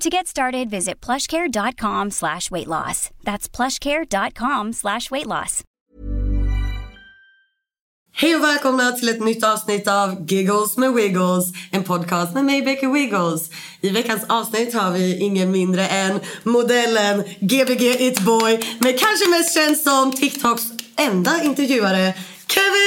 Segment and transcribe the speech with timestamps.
[0.00, 3.10] To get started, visit plushcare.com slash weight loss.
[3.24, 5.62] That's plushcare.com slash weight loss.
[8.16, 11.44] Hej och välkomna till ett nytt avsnitt av Giggles med Wiggles.
[11.70, 13.50] En podcast med mig, Becky Wiggles.
[13.80, 18.60] I veckans avsnitt har vi ingen mindre än modellen Gbg It Boy.
[18.78, 20.62] Men kanske mest känd som TikToks
[20.96, 22.14] enda intervjuare.
[22.46, 22.84] Kevin!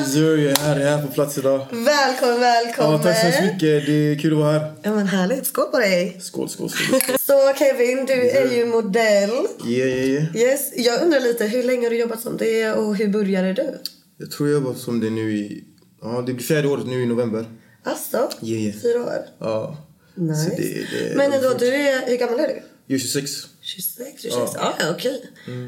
[0.00, 1.66] Missouri, jag är här, jag är här på plats idag.
[1.70, 2.92] Välkommen, välkommen.
[2.92, 3.86] Ja, tack så hemskt mycket.
[3.86, 4.72] Det är kul att vara här.
[4.82, 5.46] Ja men härligt.
[5.46, 6.16] Skål på dig.
[6.20, 7.00] Skål, skål, skål.
[7.20, 9.30] Så Kevin, du är ju modell.
[9.66, 10.36] Yeah, yeah, yeah.
[10.36, 10.72] Yes.
[10.76, 13.78] Jag undrar lite, hur länge har du jobbat som det och hur började du?
[14.18, 15.64] Jag tror jag jobbar som det nu i...
[16.02, 17.46] Ja, det blir fjärde året nu i november.
[17.84, 18.30] Alltså?
[18.42, 18.80] Yeah, yeah.
[18.82, 19.24] Fyra år?
[19.38, 19.76] Ja.
[20.14, 20.50] Nice.
[20.56, 22.62] Det, det, Men ändå, du är, hur gammal är du?
[22.86, 23.30] Jag är 26.
[23.68, 24.52] 26, 26.
[24.54, 25.22] Ja, ja okej.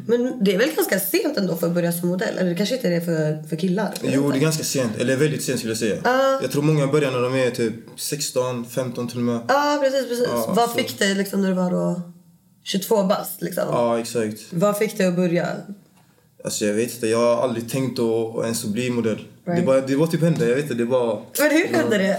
[0.06, 2.38] Men det är väl ganska sent ändå för att börja som modell?
[2.38, 3.94] Eller det kanske inte är det för, för killar?
[4.02, 4.96] Jo, det är ganska sent.
[4.98, 5.98] Eller väldigt sent skulle jag säga.
[6.42, 9.40] Jag tror många börjar när de är typ 16, 15 till och med.
[9.48, 10.26] Ja, precis, precis.
[10.28, 12.00] Ja, Vad så- fick dig liksom när du var då
[12.64, 13.64] 22 bast liksom?
[13.68, 14.40] Ja, exakt.
[14.50, 15.46] Vad fick dig att börja?
[16.44, 19.26] Alltså jag vet inte, jag har aldrig tänkt att ens att bli modell.
[19.44, 19.66] Det, Right.
[19.66, 21.22] bara, det var typ hände, jag vet inte, det var...
[21.38, 22.16] Men hur hände det?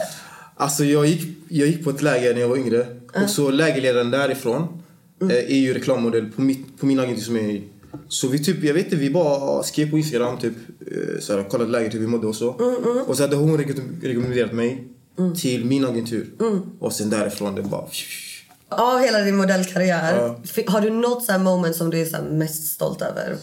[0.55, 2.85] Alltså jag gick, jag gick på ett läger när jag var yngre.
[3.23, 4.80] Och så lägerledaren därifrån
[5.21, 7.61] eh, är ju reklammodell på, mitt, på min agentur som är.
[8.07, 10.53] Så vi typ, jag vet inte, vi bara skrev på Instagram typ,
[10.91, 12.49] eh, såhär, kollade läget hur vi mådde och så.
[13.07, 14.87] Och så hade hon rekomm- rekommenderat mig
[15.41, 16.27] till min agentur.
[16.79, 17.85] Och sen därifrån det bara...
[18.69, 20.39] Av hela din modellkarriär, Ja.
[20.67, 23.37] har du något så moment som du är så mest stolt över?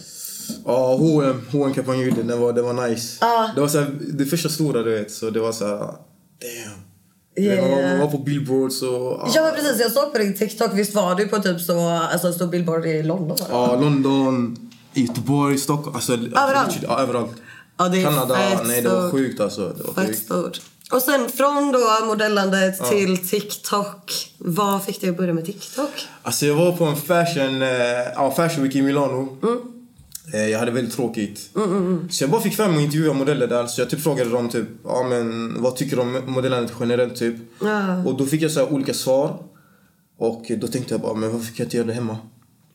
[0.65, 3.19] Ja, H&M, H&M kampanjbilden, den var, den var nice.
[3.21, 3.50] Ja.
[3.55, 6.78] Det var såhär, det första stora du vet, så det var såhär, damn.
[7.38, 7.91] Yeah.
[7.91, 9.28] Man var på billboards och...
[9.34, 12.32] Ja men precis, jag såg på din TikTok, visst var du på typ så, alltså
[12.32, 13.37] stor billboard i London?
[13.50, 14.56] Ja, London,
[14.93, 15.97] Göteborg, Stockholm.
[15.97, 16.78] Alltså, Överallt?
[16.82, 17.32] Ja, överallt.
[17.78, 19.69] Ja, det är Kanada, nej det var sjukt alltså.
[19.77, 20.60] Det var Fett stort.
[20.93, 24.32] Och sen från då modellandet till TikTok.
[24.38, 25.91] Vad fick dig att börja med TikTok?
[26.22, 27.69] Alltså jag var på en fashion, eh,
[28.15, 29.38] ja, fashion week i Milano.
[29.43, 29.59] Mm.
[30.34, 31.50] Eh, jag hade väldigt tråkigt.
[32.11, 33.66] Så jag bara fick fram och intervjua modeller där.
[33.66, 37.37] Så jag typ frågade dem typ, ja men vad tycker du om modellandet generellt typ?
[37.61, 38.03] Ja.
[38.05, 39.43] Och då fick jag så olika svar.
[40.19, 42.19] Och då tänkte jag bara, men varför kan jag inte göra det hemma?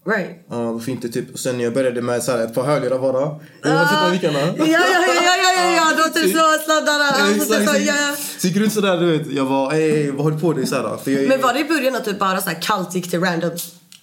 [0.06, 0.46] Right.
[0.50, 1.34] Ja, varför inte typ?
[1.34, 3.40] Och sen jag började med så här, ett par hörlurar bara.
[3.62, 4.40] Jag vill sätta mickarna.
[4.40, 5.92] Ja, ja, ja, ja, ja, ja, ja.
[5.98, 7.06] då typ slå sladdarna.
[7.06, 8.16] Alltså, typ så, ja, ja.
[8.38, 9.32] Så gick runt sådär du vet.
[9.32, 10.70] Jag bara, ey vad håller du på med?
[10.70, 12.96] Så här, för jag, Men var det i början att du bara så här kallt
[12.96, 13.52] gick till random?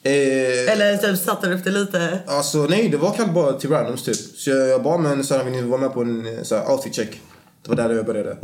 [0.02, 2.18] Eh, Eller typ satte upp det lite?
[2.26, 4.16] Alltså nej, det var kallt bara till randoms typ.
[4.16, 6.56] Så jag, jag bara, men så här, vill ni vara med på en eh, så
[6.56, 7.20] här, outfit check?
[7.62, 8.36] Det var där jag började.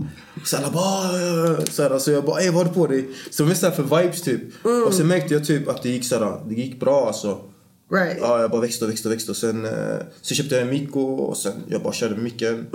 [0.44, 3.08] Så alla bara, så, här, så jag bara, ey vad har du på dig?
[3.30, 4.40] Så det var mest för vibes typ.
[4.86, 7.40] Och sen märkte jag typ att det gick så här, det gick bra alltså.
[7.92, 8.18] Right.
[8.20, 9.72] Ja, jag bara växte och växte och växte och sen eh,
[10.22, 12.66] så köpte jag en mick och, sen jag bara körde med micken.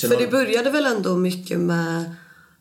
[0.00, 2.14] Sen För det började väl ändå mycket med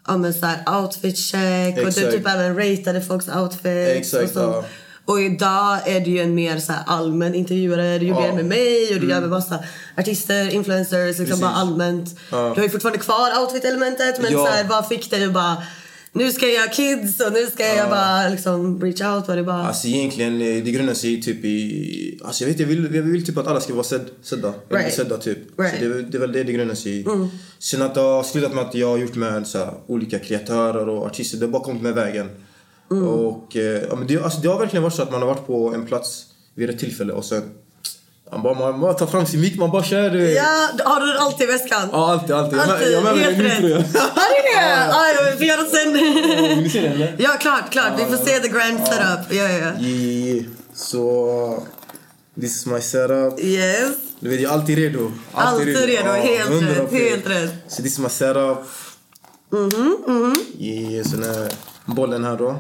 [0.07, 2.11] ja, men så här outfit check och du Exakt.
[2.11, 4.13] typ även ratade folks outfits.
[4.13, 4.65] Exakt, och, ja.
[5.05, 7.97] Och idag är du ju en mer så allmän intervjuare.
[7.99, 8.27] Du gjorde Ja.
[8.27, 9.59] det med mig och du gör med massa
[9.97, 11.41] artister, influencers, liksom Precis.
[11.41, 12.19] bara allmänt.
[12.29, 14.45] Du har ju fortfarande kvar outfit-elementet men Ja.
[14.45, 15.57] så här, vad fick dig att bara
[16.13, 19.27] nu ska jag göra kids och nu ska jag bara liksom reach out.
[19.27, 19.67] Var det bara...
[19.67, 22.19] Alltså egentligen, eh, det grundar sig typ i...
[22.25, 24.53] Alltså jag vet jag vill, jag vill typ att alla ska vara sedd, sedda.
[24.69, 24.93] Right.
[24.93, 25.37] sedda typ.
[25.59, 25.73] Right.
[25.73, 27.05] Så det, är väl- det är väl det det grundar sig i.
[27.59, 30.89] Sen att det har slutat med att jag har gjort med så här, olika kreatörer
[30.89, 31.37] och artister.
[31.37, 32.29] Det har bara kommit med vägen.
[32.99, 35.47] Och eh, ja, men det, alltså, det har verkligen varit så att man har varit
[35.47, 37.43] på en plats vid ett tillfälle och sen...
[38.31, 40.31] Man bara, man bara tar fram sin mick, man bara kör det.
[40.31, 41.89] Ja, har du den alltid i väskan?
[41.91, 42.59] Ja, alltid, alltid.
[42.59, 43.57] Alltid, jag har med mig helt rätt.
[43.57, 43.77] tror jag.
[43.93, 44.61] Har ni det?
[44.89, 45.93] Ja, vi får göra sen.
[46.49, 47.15] Vill ni se den eller?
[47.19, 47.91] Ja, klart, klart.
[47.97, 49.33] Vi får se the grand setup.
[49.33, 50.43] Ja, ja, ja.
[50.73, 51.63] Så,
[52.41, 53.39] this is my setup.
[53.39, 53.91] Yes.
[54.19, 55.11] Du vet, jag är alltid redo.
[55.33, 57.53] Alltid redo, helt 100 rätt, helt rätt.
[57.67, 58.57] Så this is my setup.
[59.49, 60.35] Mhm, mhm.
[60.59, 61.51] Yeah, sen är
[61.85, 62.55] bollen här då.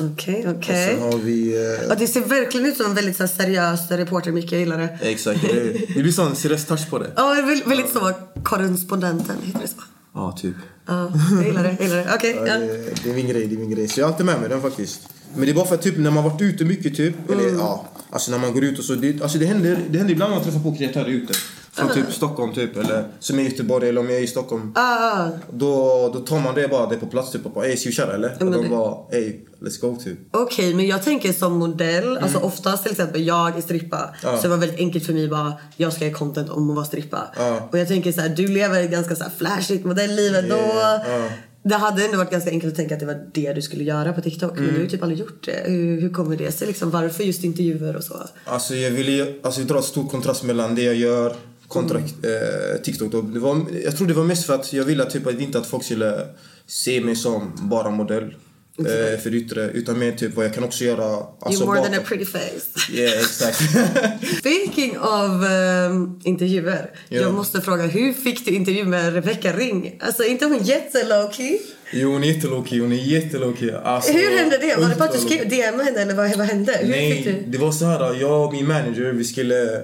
[0.00, 0.98] Okej, Och okej.
[1.00, 1.56] har vi...
[1.56, 4.52] eh, Ja, det ser verkligen ut som en väldigt så här, seriös reporter, Micke.
[4.52, 4.98] Jag gillar det.
[5.02, 5.40] Exakt.
[5.42, 7.10] Det, det blir sån seriös touch på det.
[7.16, 7.34] Ja,
[7.66, 8.12] väldigt så.
[8.42, 9.74] Korrespondenten, heter det så?
[10.14, 10.54] Ja, typ.
[10.86, 11.76] Ja, jag gillar det.
[11.78, 12.12] Jag gillar det.
[12.14, 12.58] Okej, Ja, ja.
[12.58, 13.88] det, det är min grej, det är min grej.
[13.88, 15.00] Så jag har alltid med mig den faktiskt.
[15.34, 17.58] Men det är bara för att typ när man varit ute mycket typ, eller Mm.
[17.58, 20.32] ja, alltså när man går ut och så, det, alltså det händer, det händer ibland
[20.32, 21.34] att man träffar på kreatörer ute.
[21.72, 24.72] Från typ Stockholm typ, eller som är i Göteborg eller om jag är i Stockholm.
[24.74, 25.28] Ah, ah.
[25.52, 27.94] Då, då tar man det bara, det på plats typ och bara ey ska vi
[27.94, 28.36] köra eller?
[28.40, 30.18] Och de bara ey let's go typ.
[30.30, 32.18] Okej, men jag tänker som modell.
[32.18, 33.96] Alltså oftast till exempel jag är strippa.
[33.96, 34.14] Mm.
[34.22, 34.36] Ja.
[34.36, 36.86] Så det var väldigt enkelt för mig bara, jag ska göra content om att vara
[36.86, 37.22] strippa.
[37.38, 37.68] Ja.
[37.72, 40.56] Och jag tänker så här, du lever ett ganska så här flashigt modellliv ändå.
[40.56, 41.28] Yeah, ja.
[41.68, 44.12] Det hade ändå varit ganska enkelt att tänka att det var det du skulle göra
[44.12, 44.52] på TikTok.
[44.54, 44.70] Men Mm.
[44.74, 45.62] du har ju typ aldrig gjort det.
[45.70, 46.90] Hur, hur kommer det sig liksom?
[46.90, 48.14] Varför just intervjuer och så?
[48.44, 51.36] Alltså jag ville alltså dra stor kontrast mellan det jag gör
[51.68, 53.12] kontra eh, TikTok.
[53.12, 53.20] Då.
[53.22, 55.66] Det var, jag tror det var mest för att jag ville typ att inte att
[55.66, 56.26] folk skulle
[56.66, 58.34] se mig som bara modell.
[58.78, 61.26] Eh, för yttre, utan mer typ vad jag kan också göra.
[61.40, 62.04] Alltså, You're more than bakom.
[62.04, 62.92] a pretty face.
[62.92, 63.58] Yeah, exakt.
[64.38, 66.90] Speaking of ehm, intervjuer.
[67.08, 67.20] Ja.
[67.20, 69.98] Jag måste fråga, hur fick du intervju med Rebecca Ring?
[70.00, 71.58] Alltså inte hon jättelowkey?
[71.92, 72.80] jo, hon är jättelowkey.
[72.80, 73.70] Hon är jättelowkey.
[73.70, 74.76] Alltså, Hur hände det?
[74.80, 76.78] Var det bara att du skrev DM henne eller vad, vad hände?
[76.82, 78.14] Hur Nej, det var så här.
[78.20, 79.82] Jag och min manager, vi skulle...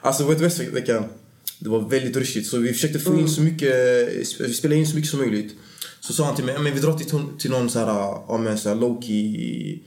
[0.00, 1.04] Alltså vet du vad veckan?
[1.58, 2.46] Det var väldigt rushigt.
[2.48, 3.20] Så vi försökte få Mm.
[3.22, 3.74] in så mycket...
[4.40, 5.54] Vi spelade in så mycket som möjligt.
[6.08, 7.06] Så sa han till mig, "Ja, men vi drar till,
[7.38, 7.86] till någon så här,
[8.28, 9.78] ja men så här low-key...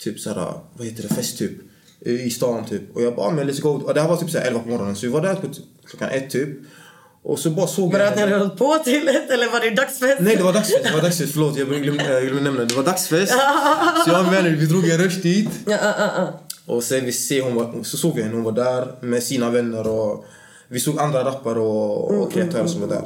[0.00, 1.14] Typ så här, vad heter det?
[1.14, 1.52] Fest typ.
[2.00, 2.96] I stan typ.
[2.96, 3.68] Och jag bara, "Ja, men let's go.
[3.68, 4.96] Och det här var typ så här 11 på morgonen.
[4.96, 5.46] Så vi var där på
[5.86, 6.48] klockan ett typ.
[7.22, 10.20] Och så bara såg att ni på till ett eller var det dagsfest?
[10.20, 12.66] Nej det var dagsfest, det var dagsfest, förlåt jag glömde, jag glömde nämna det.
[12.66, 13.32] Det var dagsfest.
[14.04, 15.48] Så jag vänner, vi drog en rush dit.
[16.66, 19.50] Och sen vi ser hon var, så såg vi henne, hon var där med sina
[19.50, 20.24] vänner och
[20.68, 23.04] vi såg andra rappare och, och kreatörer som var där.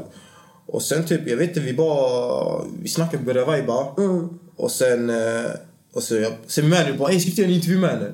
[0.66, 3.86] Och sen typ, jag vet inte, vi bara, vi snackade, började viba.
[4.56, 5.50] Och sen, eh,
[5.92, 8.12] och så jag, sen manager bara, ey ska vi inte göra en intervju med henne?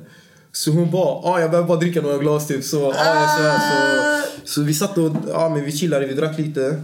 [0.53, 2.65] Så hon bara, ah, jag behöver bara dricka några glas typ.
[2.65, 2.93] Så, ah,
[3.39, 3.59] så, här,
[4.21, 6.83] så, så vi satt och, ja men vi chillade, vi drack lite.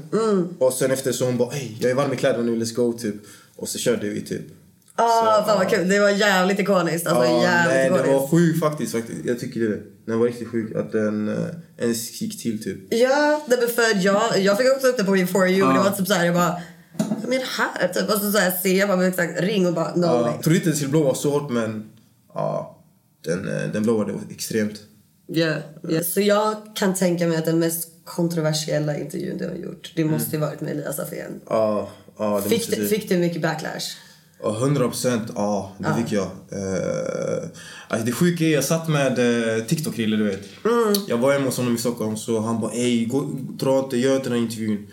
[0.58, 2.92] Och sen efter så hon bara, ey jag är varm i kläderna nu, let's go
[2.92, 3.14] typ.
[3.56, 4.42] Och så körde vi typ.
[4.94, 5.88] Ah, fan vad kul.
[5.88, 7.06] Det var jävligt ikoniskt.
[7.06, 8.06] Alltså Ja, jävligt nej, ikoniskt.
[8.06, 9.18] den var sjuk faktiskt, faktiskt.
[9.24, 9.78] Jag tycker det.
[10.06, 10.76] Den var riktigt sjuk.
[10.76, 11.44] Att den eh,
[11.78, 12.78] ens gick till typ.
[12.90, 15.58] Ja, det för jag, jag fick också upp det på min For You.
[15.58, 15.72] Ja.
[15.72, 16.60] Det var typ såhär, jag bara...
[16.98, 17.88] Vad det här?
[17.88, 18.10] Typ.
[18.10, 20.32] Och så, så här, ser jag bara exakt ring och bara no way.
[20.32, 21.90] Jag trodde inte den skulle blåa så hårt men
[22.34, 22.84] ja,
[23.24, 24.80] den, eh, den blåade extremt.
[25.28, 25.58] Yeah,
[25.88, 26.04] yeah.
[26.04, 30.36] Så jag kan tänka mig att den mest kontroversiella intervjun du har gjort, det måste
[30.36, 31.40] ju varit med Elias Afén.
[31.48, 33.96] Ja, ja det Fick, måste du- fick du mycket backlash?
[34.46, 35.22] Ja, 100 procent.
[35.34, 36.22] Ja, det fick jag.
[36.22, 37.48] Uh,
[37.88, 40.42] alltså det sjuka är jag satt med uh, TikTok-Rille, du vet.
[41.08, 42.72] Jag var hemma hos honom i Stockholm så han bara
[43.06, 44.86] gå, dra inte, gör inte den här intervjun.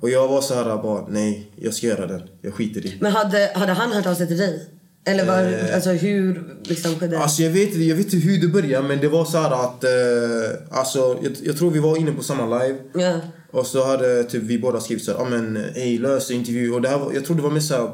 [0.00, 2.22] Och jag var så här bara nej, jag ska göra den.
[2.42, 2.96] Jag skiter i.
[3.00, 4.70] Men hade, hade han hört av sig till dig?
[5.08, 7.22] Eller var, Eh, alltså hur liksom skedde det?
[7.22, 9.84] Alltså jag vet, jag vet inte hur det började men det var så här att...
[9.84, 12.78] Uh, alltså jag, jag tror vi var inne på samma live.
[12.94, 13.20] Ja.
[13.56, 16.72] Och så hade typ vi båda skrivit så här, ah, men ey lös intervju.
[16.72, 17.90] Och det här var, jag tror det var mest såhär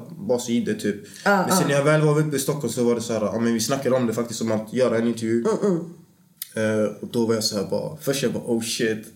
[0.48, 0.96] i det typ.
[1.24, 3.22] Ah, men sen när jag väl var uppe i Stockholm så var det så här,
[3.22, 5.44] ah, men vi snackade om det faktiskt om att göra en intervju.
[6.54, 9.06] Eh, och då var jag så här bara, först jag bara oh shit.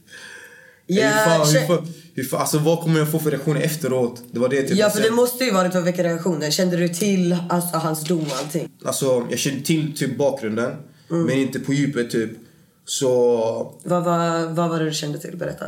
[0.86, 4.22] Ja, hur fan, hur fan, hur fan, alltså vad kommer jag få för reaktioner efteråt?
[4.32, 4.78] Det var det typ.
[4.78, 6.50] Ja, för det måste ju varit vilka reaktioner.
[6.50, 8.68] Kände du till alltså, hans dom och allting?
[8.84, 10.72] Alltså jag kände till typ bakgrunden.
[11.10, 11.26] Mm.
[11.26, 12.30] Men inte på djupet typ.
[12.84, 13.16] Så
[13.82, 15.36] Vad var, vad var det du kände till?
[15.36, 15.66] Berätta.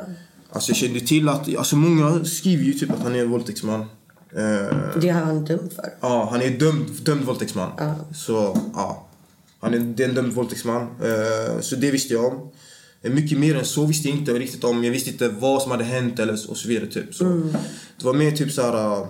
[0.53, 3.81] Alltså jag kände till att, alltså många skriver ju typ att han är en våldtäktsman.
[3.81, 5.85] Eh, Det har han dömd för.
[6.01, 7.71] ja, han är dömd, dömd våldtäktsman.
[7.79, 7.95] Ja.
[8.15, 9.07] Så ja,
[9.61, 10.83] han är, det är en dömd våldtäktsman.
[10.83, 12.51] Eh, så det visste jag om.
[13.03, 14.85] Eh, Mycket mer än så visste jag inte riktigt om.
[14.85, 17.15] Jag visste inte vad som hade hänt eller så- och så vidare typ.
[17.15, 17.25] Så
[17.99, 18.99] Det var mer typ så här.
[19.01, 19.07] uh,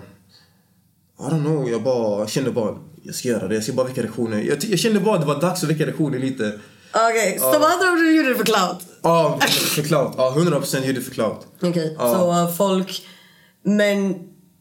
[1.19, 3.87] I don't know, jag bara jag kände bara jag ska göra det, jag ska bara
[3.87, 4.39] väcka reaktioner.
[4.41, 6.59] Jag, jag kände bara att det var dags att väcka reaktioner lite.
[6.93, 8.77] Okej, så med andra ord du gjorde det för clout?
[9.01, 9.39] Ja,
[9.75, 10.13] för clout.
[10.17, 11.47] Ja, 100% gjorde det för clout.
[11.61, 12.13] Okej, Ja.
[12.13, 13.05] så uh, folk...
[13.63, 14.13] Men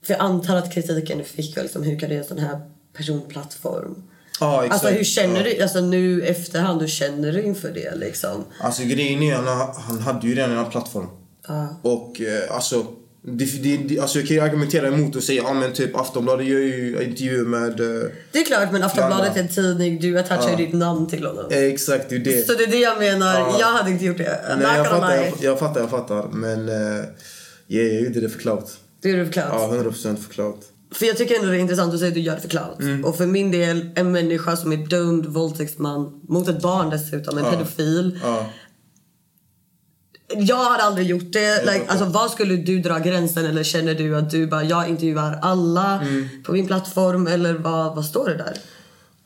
[0.06, 2.38] för jag antar att kritiken du fick var liksom, hur kan du göra en sån
[2.38, 2.60] här
[2.96, 4.02] personplattform?
[4.40, 4.72] Ja, exakt.
[4.84, 8.44] Alltså hur känner du, alltså nu efterhand, hur känner du inför det liksom?
[8.60, 11.06] Alltså grejen är, han, han hade ju redan en plattform.
[11.48, 11.68] Ja.
[11.82, 12.86] Och eh, alltså,
[13.36, 16.46] Det, det, det, alltså jag kan ju argumentera emot och säga ja men typ Aftonbladet
[16.46, 17.80] gör ju intervjuer med...
[17.80, 20.00] eh, Det är klart, men Aftonbladet är en tidning.
[20.00, 21.44] Du attachar ju ditt namn till honom.
[21.50, 22.46] eh, exakt, det är det.
[22.46, 23.34] Så det är det jag menar.
[23.38, 23.56] Ja.
[23.60, 24.56] Jag hade inte gjort det.
[24.58, 26.28] Nej, jag fattar, jag, jag fattar, jag fattar.
[26.32, 26.74] Men uh,
[27.68, 28.76] yeah, jag gjorde det för clout.
[29.02, 29.52] Det är du förklarat.
[29.54, 30.60] Ja, 100% för clout.
[30.92, 32.80] För jag tycker ändå det är intressant att säga att du gör det för clout.
[32.80, 33.04] Mm.
[33.04, 37.44] Och för min del, en människa som är dömd våldtäktsman mot ett barn dessutom, en
[37.52, 38.20] pedofil.
[38.22, 38.46] Ja.
[40.36, 41.60] Jag hade aldrig gjort det.
[41.64, 43.46] Like, alltså, var skulle du dra gränsen?
[43.46, 46.28] Eller känner du att du bara, jag intervjuar alla Mm.
[46.44, 47.26] på min plattform?
[47.26, 48.58] Eller vad, vad står det där?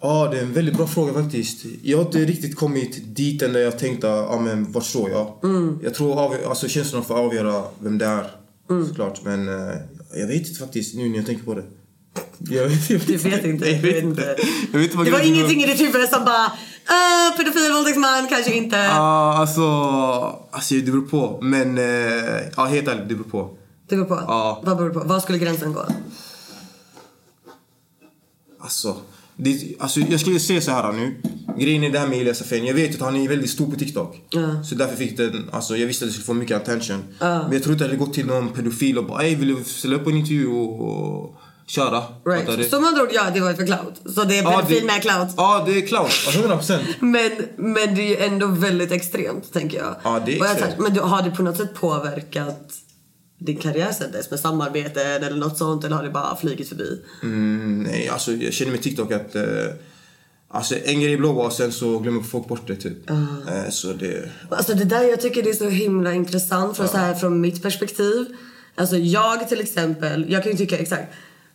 [0.01, 1.65] Ja, det är en väldigt bra fråga faktiskt.
[1.83, 5.33] Jag har inte riktigt kommit dit än där jag tänkte, ja men vart står jag?
[5.83, 8.27] Jag tror av, alltså, känslorna får avgöra vem det är,
[8.89, 9.21] såklart.
[9.25, 9.75] Men eh,
[10.15, 11.63] jag vet inte faktiskt nu när jag tänker på det.
[12.51, 13.71] Jag, vet- jag Du vet inte.
[13.71, 14.37] Jag vet vet inte.
[14.73, 18.55] Jag vet inte Det var ingenting i ditt huvud som bara, uh, pedofil, våldtäktsman, kanske
[18.55, 18.77] inte.
[18.77, 19.63] Ja, alltså,
[20.51, 21.39] alltså det beror på.
[21.43, 21.85] Men eh,
[22.57, 23.57] ja, helt ärligt, det beror på.
[23.89, 24.15] Det beror på.
[24.15, 24.63] Ja.
[24.65, 25.07] Vad beror det på?
[25.07, 25.87] Var skulle gränsen gå?
[28.61, 28.97] Alltså,
[29.37, 31.15] det, alltså jag skulle säga så här nu.
[31.59, 32.67] Grejen är det här med Elias Afeni.
[32.69, 34.21] Jag vet att han är väldigt stor på TikTok.
[34.31, 34.65] Ja.
[34.65, 37.05] Så därför fick den, alltså jag visste att det skulle få mycket attention.
[37.21, 39.97] Men jag tror inte att det gått till någon pedofil och bara vill du ställa
[39.97, 40.81] upp på en intervju och,
[41.21, 41.35] och
[41.67, 42.03] köra?
[42.27, 42.71] Right.
[42.71, 44.15] Så med andra ord, ja, det var ju för clout.
[44.15, 45.29] Så det är Ja, pedofil det- med clout.
[45.37, 46.03] Ja, det är clout.
[46.05, 46.87] Alltså 100 procent.
[47.01, 49.95] Men, men det är ju ändå väldigt extremt, tänker jag.
[50.03, 50.79] Ja, det är Och extremt.
[50.79, 52.73] Men du, har det på något sätt påverkat
[53.39, 54.31] din karriär sen dess?
[54.31, 55.85] Med samarbeten eller något sånt?
[55.85, 57.03] Eller har det bara flugit förbi?
[57.23, 59.43] Mm, nej, alltså jag känner med TikTok att eh,
[60.55, 63.11] Alltså en grej är blåbär sen så glömmer folk bort det typ.
[63.11, 64.29] Eh, så det...
[64.51, 67.63] Alltså det där jag tycker det är så himla intressant från, så här, från mitt
[67.63, 68.27] perspektiv.
[68.75, 71.13] Alltså jag till exempel, jag kan ju tycka exakt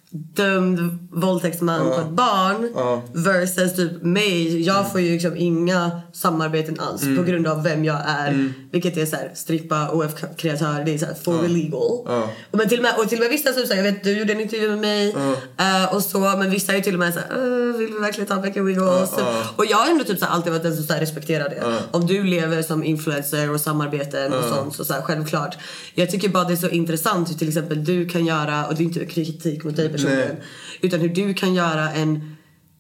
[0.10, 3.04] dömd våldtäktsman på ett barn Ja.
[3.14, 4.62] versus typ mig.
[4.62, 8.54] Jag får ju liksom inga samarbeten alls på grund av vem jag är.
[8.72, 12.02] Vilket är så här, strippa, OF-kreatör, det är så här for illegal.
[12.06, 12.30] Ja.
[12.52, 14.18] Och, men till och, med, och till och med vissa som säger, jag vet du
[14.20, 15.16] gjorde en intervju med mig
[15.58, 18.28] eh, och så, men vissa är ju till och med såhär, uh, vill vi verkligen
[18.28, 19.10] ta Becka Wiggles?
[19.56, 21.64] Och jag har ändå typ så här, alltid varit den som så här, respekterar det.
[21.92, 25.58] Om du lever som influencer och samarbeten och sånt så, så här, självklart.
[25.94, 28.84] Jag tycker bara det är så intressant hur till exempel du kan göra, och det
[28.84, 30.44] är inte kritik mot dig personligen, Nej.
[30.82, 32.36] utan hur du kan göra en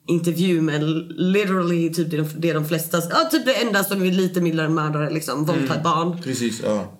[0.07, 0.83] intervju med
[1.17, 4.65] literally typ det de, det de flesta, ja typ det enda som är lite mildare
[4.65, 6.21] än mördare liksom, våldta ett barn.
[6.23, 6.93] Precis, ja.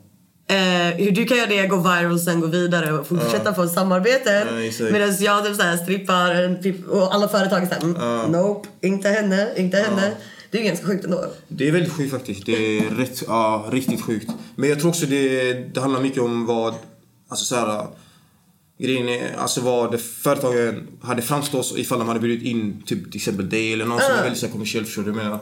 [0.50, 4.48] Eh, hur du kan göra det, gå viral sen gå vidare och fortsätta få samarbeten.
[4.52, 4.92] Ja, exakt.
[4.92, 6.58] Medan jag typ såhär strippar
[6.90, 10.12] och alla företag är såhär, mm, nope, inte henne, inte henne.
[10.52, 11.26] Det är ganska sjukt ändå.
[11.48, 12.46] Det är väldigt sjukt faktiskt.
[12.46, 14.32] Det är rätt, ja, riktigt sjukt.
[14.56, 16.74] Men jag tror också det, det handlar mycket om vad,
[17.30, 17.88] alltså så här,
[18.78, 23.50] grejen är, alltså vad företagen hade framstått ifall de hade bjudit in typ till exempel
[23.50, 25.40] dig eller någon som är väldigt kommersiell, förstår du menar?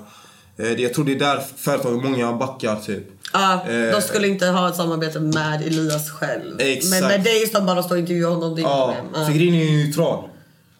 [0.57, 3.03] Eh, Jag tror det är där företagen, många backar typ.
[3.33, 6.61] Ja, Eh, de skulle inte ha ett samarbete med Elias själv.
[6.61, 7.01] Exakt.
[7.01, 9.53] Men med dig som bara står och intervjuar honom, det är inget Ja, för grejen
[9.55, 9.93] är ju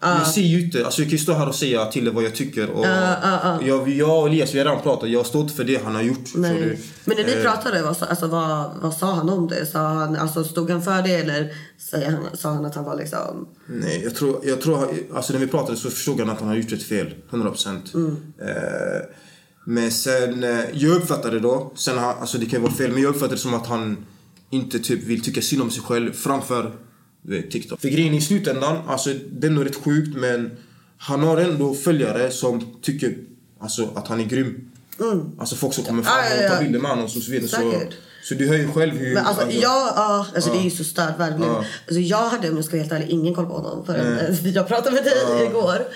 [0.05, 0.25] neutral.
[0.25, 2.35] Jag ser ju inte, alltså jag kan ju stå här och säga till vad jag
[2.35, 2.85] tycker och
[3.65, 6.01] jag, jag och Elias vi har redan pratat, jag står inte för det han har
[6.01, 6.35] gjort.
[6.35, 6.79] Nej.
[7.05, 9.65] Men när ni Eh, pratade, vad, alltså, vad, vad sa han om det?
[9.65, 11.51] Sa han, alltså, stod han för det eller
[11.91, 13.47] han, sa han att han var liksom...
[13.67, 16.55] Nej, jag tror, jag tror, alltså när vi pratade så förstod han att han har
[16.55, 17.93] gjort ett fel, 100 procent.
[17.95, 18.05] Eh,
[19.65, 23.09] men sen, eh, jag uppfattade då, sen alltså det kan ju vara fel, men jag
[23.09, 24.05] uppfattade det som att han
[24.49, 26.71] inte typ vill tycka synd om sig själv framför
[27.27, 27.81] du vet, TikTok.
[27.81, 30.57] För grejen i slutändan, alltså det är nog rätt sjukt men
[30.97, 33.17] han har ändå följare som tycker
[33.59, 34.71] alltså, att han är grym.
[35.37, 36.49] Alltså folk som kommer fram Ja, ja, ja.
[36.49, 37.47] och tar bilder med honom och så vidare.
[37.47, 37.81] Så,
[38.23, 39.13] så du hör ju själv hur...
[39.13, 41.51] Men alltså, jag, ja, alltså det är ju så stört verkligen.
[41.51, 41.65] Ja.
[41.87, 44.47] Alltså, jag hade om jag ska vara helt ärlig ingen koll på honom förrän eh,
[44.49, 45.87] jag pratade med dig igår.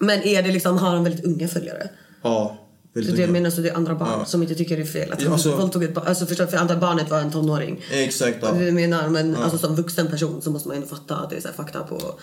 [0.00, 1.90] Men är det liksom, har han väldigt unga följare?
[2.22, 2.65] Ja,
[2.96, 5.12] väldigt det jag menar så det är andra barn som inte tycker det är fel
[5.12, 6.06] att Ja, alltså- våldtog ett barn.
[6.06, 6.46] Alltså förstår?
[6.46, 7.84] För andra barnet var en tonåring.
[7.92, 8.38] Exakt.
[8.42, 8.62] Ja.
[8.62, 11.40] Jag menar, men alltså som vuxen person så måste man ändå fatta att det är
[11.40, 11.48] så
[11.78, 12.20] up och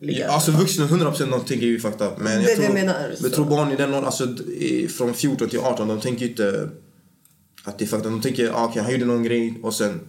[0.00, 0.28] ligga.
[0.28, 2.18] Alltså vuxna 100% de tänker ju up.
[2.18, 4.28] Men jag Det tror, jag menar, jag tror barn i den åldern, alltså
[4.96, 6.68] från 14 till 18, de tänker ju inte
[7.64, 8.04] att det är up.
[8.04, 10.00] De tänker, ah, okej han gjorde någon grej och sen...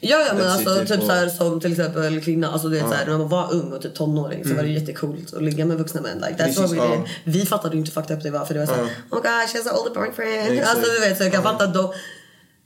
[0.00, 2.74] Ja, ja men alltså it, typ och- så här, som till exempel kvinna, alltså du
[2.74, 5.42] vet så här, när man var ung och typ tonåring så var det jättecoolt att
[5.42, 6.18] ligga med vuxna män.
[6.18, 7.04] Like, that's Precis, ja.
[7.24, 9.52] Vi fattade ju inte fucked up det var för det var såhär, oh my gosh,
[9.52, 10.52] she has an older boyfriend.
[10.52, 10.76] Exakt.
[10.76, 11.92] Alltså du vet, så jag kan fatta att de,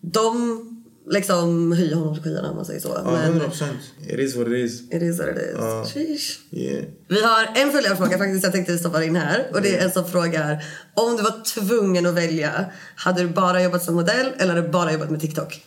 [0.00, 0.68] de
[1.10, 2.88] liksom höjer honom till skyarna om man säger så.
[3.04, 3.64] Ja, men 100%.
[4.08, 4.80] It is what it is.
[4.80, 6.38] it is what it is.
[6.50, 6.58] Ja.
[6.58, 6.84] Yeah.
[7.08, 9.46] Vi har en följarfråga faktiskt jag tänkte stoppa in här.
[9.52, 10.64] Och det är en som frågar
[10.94, 12.64] om du var tvungen att välja,
[12.96, 15.62] hade du bara jobbat som modell eller hade du bara jobbat med TikTok?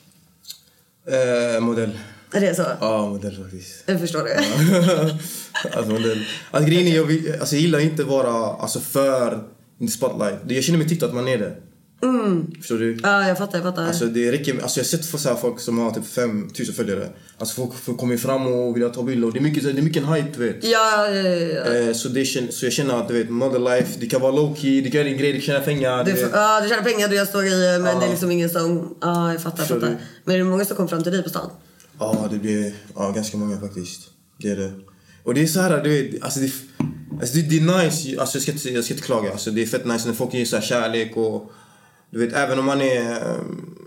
[1.08, 2.00] Eh, modell.
[2.32, 2.64] Är det så?
[2.80, 3.84] Ja, modell faktiskt.
[3.86, 4.40] Jag förstår det.
[5.78, 6.26] alltså modell.
[6.52, 9.44] Alltså grejen är, jag, vill, alltså, jag gillar inte vara alltså, för
[9.80, 10.40] in spotlight.
[10.48, 11.56] Jag känner med TikTok att man är det.
[12.58, 12.98] Förstår du?
[13.04, 13.88] Ja, jag fattar, jag fattar.
[13.88, 17.10] Alltså det räcker, alltså jag har sett för så folk som har typ 5000 följare.
[17.38, 19.32] Alltså folk, folk kommer fram och vill ta bilder.
[19.32, 20.64] Det är mycket, det är mycket en hype du vet.
[20.64, 21.74] ja, ja, ja.
[21.74, 24.56] Eh, så, det, så jag känner att du vet, mother life, det kan vara low
[24.56, 26.04] key, det kan göra din grej, det kan tjäna pengar.
[26.04, 28.00] Du, ja, du tjänar pengar, du gör stora grejer men Ja.
[28.00, 28.96] det är liksom ingen som...
[29.02, 29.88] Ja, jag fattar, jag fattar.
[29.88, 29.98] du?
[30.24, 31.50] Men är det många som kommer fram till dig på stan?
[32.00, 34.02] Ja, det blir ja, ganska många faktiskt.
[34.42, 34.72] Det är det.
[35.24, 36.52] Och det är så här, du vet, alltså det,
[37.20, 39.32] alltså det, det är nice, alltså jag ska, inte, jag ska inte klaga.
[39.32, 41.52] Alltså det är fett nice när folk ger så kärlek och
[42.12, 43.12] du vet, även om man är...
[43.12, 43.36] eh,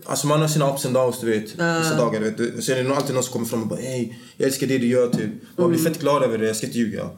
[0.06, 1.50] Alltså man har sina ups and downs, du vet.
[1.50, 2.64] Vissa dagar, du vet.
[2.64, 4.86] Sen är det alltid någon som kommer fram och bara hej, jag älskar det du
[4.86, 5.30] gör, typ.
[5.56, 7.10] Man blir fett glad över det, jag ska inte ljuga.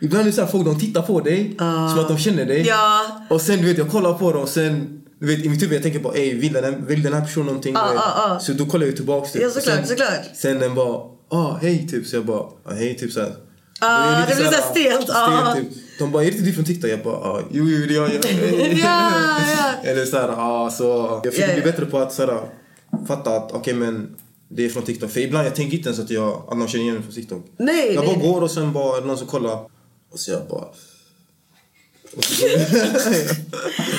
[0.00, 2.66] Ibland är det så här, folk de tittar på dig som att de känner dig.
[2.66, 3.00] Ja.
[3.30, 5.76] Och sen du vet, jag kollar på dem och sen du vet, i mitt huvud
[5.76, 7.74] jag tänker på, ey, vill den här, vill den här personen någonting?
[7.74, 8.38] Ja, ja.
[8.40, 9.42] Så då kollar jag tillbaks typ.
[9.42, 10.24] Ja, Och såklart, sen, såklart.
[10.36, 12.06] Sen den bara, ah hej typ.
[12.06, 13.32] Så jag bara, ah, hej typ såhär.
[13.80, 15.54] Ah, det blir så här stelt, ah.
[15.54, 15.68] typ.
[15.98, 16.90] De bara, är det du från TikTok?
[16.90, 18.10] Jag bara, ah, jo jo det är jag.
[18.78, 19.10] Ja,
[19.56, 19.72] ja.
[19.90, 21.20] Eller såhär, ah, så.
[21.24, 21.62] Jag försöker ja.
[21.62, 22.40] bli bättre på att såhär,
[23.08, 24.16] fatta att okej men
[24.48, 25.10] det är från TikTok.
[25.10, 27.46] För ibland jag tänker inte ens att, jag, att någon känner igen mig från TikTok.
[27.58, 29.58] Nej, jag nej, bara går och sen bara är det någon som kollar.
[30.12, 30.64] Och så jag bara...
[32.20, 32.46] så-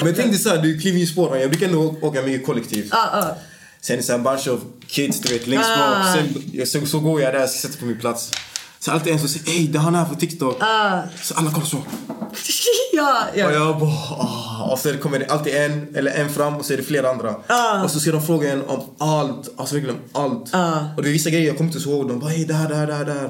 [0.05, 1.41] men tänk dig såhär, du kliver i spåren.
[1.41, 2.87] Jag brukar ändå åka mycket kollektivt.
[2.91, 3.37] Ja, ja.
[3.81, 6.03] Sen är det här bunch of kids, du vet, längst Ah.
[6.03, 6.15] bak.
[6.15, 8.31] Sen, jag- så, så går jag där, jag ska sätta på min plats.
[8.79, 10.57] Så alltid en som säger ey, det är han här på TikTok.
[10.59, 11.01] Ah.
[11.21, 11.77] Så alla kollar så.
[12.93, 13.51] ja, Och ja.
[13.51, 14.69] jag bara, ah.
[14.71, 17.35] Och så kommer det alltid en, eller en fram och så är det flera andra.
[17.47, 17.83] Ah.
[17.83, 20.55] Och så ska de fråga en om allt, alltså verkligen allt.
[20.55, 20.79] Ah.
[20.97, 22.07] Och det är vissa grejer jag kommer inte ihåg.
[22.07, 23.29] De bara, ey, det här, det här, det här, det här.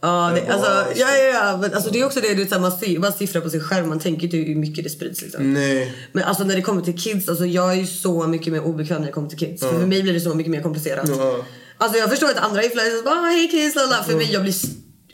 [0.00, 1.56] Ja, det, bara, alltså, ja, ja, ja.
[1.60, 3.98] Men, alltså, det är också det, du man, ser, man siffrar på sin skärm, man
[3.98, 5.22] tänker inte hur mycket det sprids.
[5.22, 5.52] Liksom.
[5.52, 5.94] Nej.
[6.12, 8.98] Men alltså när det kommer till kids, alltså jag är ju så mycket mer obekväm
[8.98, 9.62] när det kommer till kids.
[9.62, 11.08] För, för mig blir det så mycket mer komplicerat.
[11.08, 11.36] Ja.
[11.78, 14.04] Alltså jag förstår att andra influencers bara ah, hej kids, lala.
[14.04, 14.54] För mig, jag blir...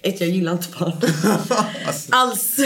[0.02, 0.92] Ett, jag gillar inte barn.
[2.11, 2.57] Alls.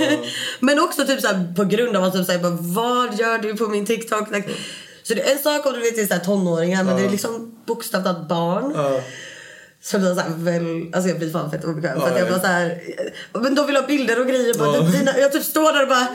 [0.60, 3.86] Men också typ såhär på grund av att typ bara, vad gör du på min
[3.86, 4.28] TikTok?
[5.02, 7.58] Så det är en sak om du vet det är tonåringar men det är liksom
[7.66, 8.72] bokstavligt barn.
[9.86, 12.00] Så blir jag såhär väl, alltså jag blir fan fett obekväm.
[12.00, 12.30] för jag ja.
[12.30, 12.80] bara såhär,
[13.32, 14.54] men de vill ha bilder och grejer.
[14.58, 14.80] Bara, Ja.
[14.82, 16.08] dina, jag typ står där och bara,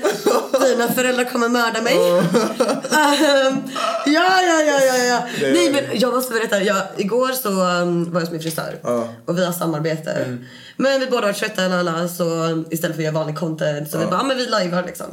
[0.67, 1.95] dina föräldrar kommer mörda mig.
[1.95, 3.57] Ehm,
[4.05, 5.27] ja, ja, ja, ja, ja.
[5.39, 8.79] Det- Nej men jag måste berätta, jag, igår så um, var jag hos min frisör.
[8.83, 9.07] Ja.
[9.25, 10.37] Och vi har samarbete.
[10.77, 12.23] Men vi båda var trötta lala, så
[12.69, 15.05] istället för att göra vanlig content så vi bara, men vi lajvar liksom.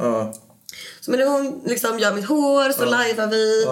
[1.01, 3.65] Så men när hon liksom gör mitt hår så lajvar vi.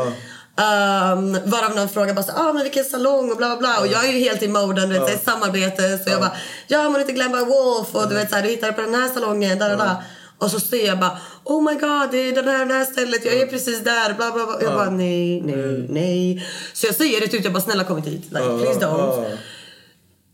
[0.57, 3.79] Um, varav någon frågar bara så, ah, men vilken salong och bla bla bla.
[3.79, 5.31] Och jag är ju helt i moden, du vet, ja.
[5.31, 5.97] samarbete.
[5.97, 6.31] Så jag bara,
[6.67, 9.07] ja men inte Glenn Wolf och du vet så här, du hittar på den här
[9.07, 9.95] salongen, där och där.
[10.37, 13.25] Och så ser jag bara, oh my god, det är den här, det här stället,
[13.25, 14.57] jag är precis där, bla bla bla.
[14.61, 16.47] Jag bara, nej, nej, nej.
[16.73, 18.25] Så jag säger det ut, jag bara, snälla kom inte hit.
[18.29, 19.37] Like, please don't.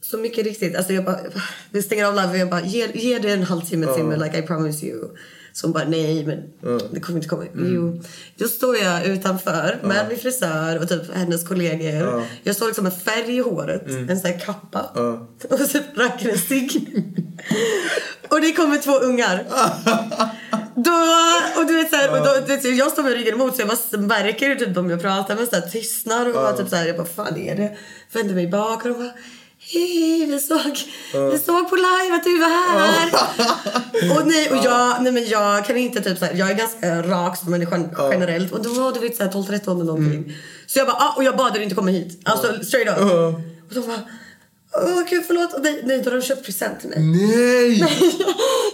[0.01, 0.75] Så mycket riktigt.
[0.75, 1.19] Alltså jag bara,
[1.71, 4.41] vi stänger av live och jag bara, ge, ge det en halvtimme mig, like I
[4.41, 5.17] promise you.
[5.61, 6.43] Hon bara, nej men
[6.91, 7.43] det kommer inte komma.
[7.55, 8.01] Jo.
[8.37, 12.23] Då står jag utanför med min frisör och typ hennes kollegor.
[12.43, 14.79] Jag står liksom med färg i håret, en sån här kappa.
[15.49, 16.87] Och så röker en cigg.
[18.29, 19.45] och det kommer två ungar.
[20.75, 20.91] Då,
[21.61, 23.61] och du vet så här, och då, du vet, jag står med ryggen emot så
[23.61, 26.75] jag bara märker typ, de jag pratar med så här, tystnar och bara, typ så
[26.75, 27.77] här, jag bara fan är det?
[28.13, 29.11] Vänder mig bak och de bara
[29.73, 30.77] Hej, vi såg,
[31.31, 33.11] vi såg på live att du var här.
[34.17, 37.01] och nej, och jag, nej men jag kan inte typ så här, jag är ganska
[37.01, 37.79] rak som människa
[38.11, 38.51] generellt.
[38.51, 40.33] Och då var du vet så här 12-13 eller någonting.
[40.67, 42.21] Så jag bara, ah, och jag bad dig inte komma hit.
[42.25, 42.97] Alltså straight up.
[43.69, 44.01] Och de bara,
[44.75, 45.53] åh gud förlåt.
[45.53, 46.99] Och nej, nej, då har de köpt present till mig.
[46.99, 47.79] Nej!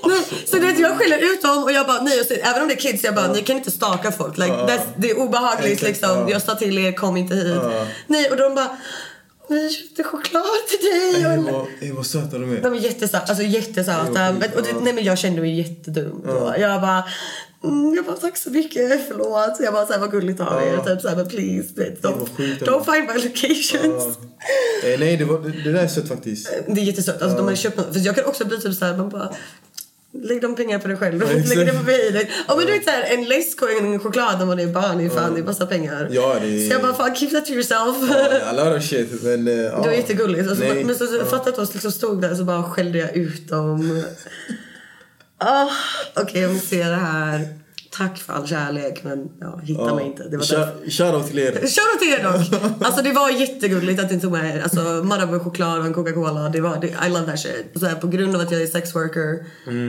[0.05, 2.19] Nej, så du vet, jag skäller ut dem och jag bara nej.
[2.19, 4.37] Och så, även om det är kids, jag bara ni kan inte staka folk.
[4.37, 6.09] Like, that's, det är obehagligt Exakt, liksom.
[6.09, 6.29] ja.
[6.29, 7.61] Jag sa till er, kom inte hit.
[8.07, 8.77] Nej, och de bara
[9.49, 11.37] vi köpte choklad till dig.
[11.37, 12.61] Och, vad, ey, vad söta de är.
[12.61, 13.19] de är jättesöta.
[13.19, 14.11] Alltså jättesöta.
[14.15, 16.55] Ja, Men, och det, nej, men jag kände mig jättedum då.
[16.57, 17.03] Jag bara
[17.63, 19.57] Mm, jag bara tack så mycket, förlåt.
[19.59, 20.77] Jag bara såhär vad gulligt av er.
[20.77, 22.27] Typ såhär men please, vet, don't,
[22.59, 24.17] don't find my locations.
[24.83, 26.51] Eh, nej, det, var, det, det där är sött faktiskt.
[26.67, 27.21] Det är jättesött.
[27.21, 27.93] Alltså, de har köpt.
[27.93, 29.33] För jag kan också bli typ såhär, man bara
[30.13, 31.21] Lägg de pengar på dig själv.
[31.21, 31.27] Ja.
[31.55, 32.31] Lägg det på mig.
[32.47, 35.09] Ja, men du vet såhär, en läsk och en choklad när man är barn, är
[35.09, 36.07] fan det är massa pengar.
[36.11, 38.11] Ja, det Så jag bara, fan keep that to yourself.
[38.49, 39.47] A lot of shit, men...
[39.47, 39.93] eh, Det var ja.
[39.93, 40.49] jättegulligt.
[40.49, 43.47] Alltså, men så, så, fatta att de liksom stod där så bara skällde jag ut
[43.49, 44.03] dem.
[45.41, 45.69] Ah,
[46.15, 47.47] Okej, om ni ser det här.
[47.91, 49.95] Tack för all kärlek, men ja, hitta Ja.
[49.95, 50.23] mig inte.
[50.23, 51.51] Det var Shoutout till er.
[51.51, 52.85] Shoutout till er dock!
[52.85, 56.49] Alltså det var jättegulligt att ni tog med alltså, Marabou-choklad och en Coca-Cola.
[56.49, 57.71] Det var, det, I love that shit.
[57.75, 59.45] Så här, på grund av att jag är sex worker.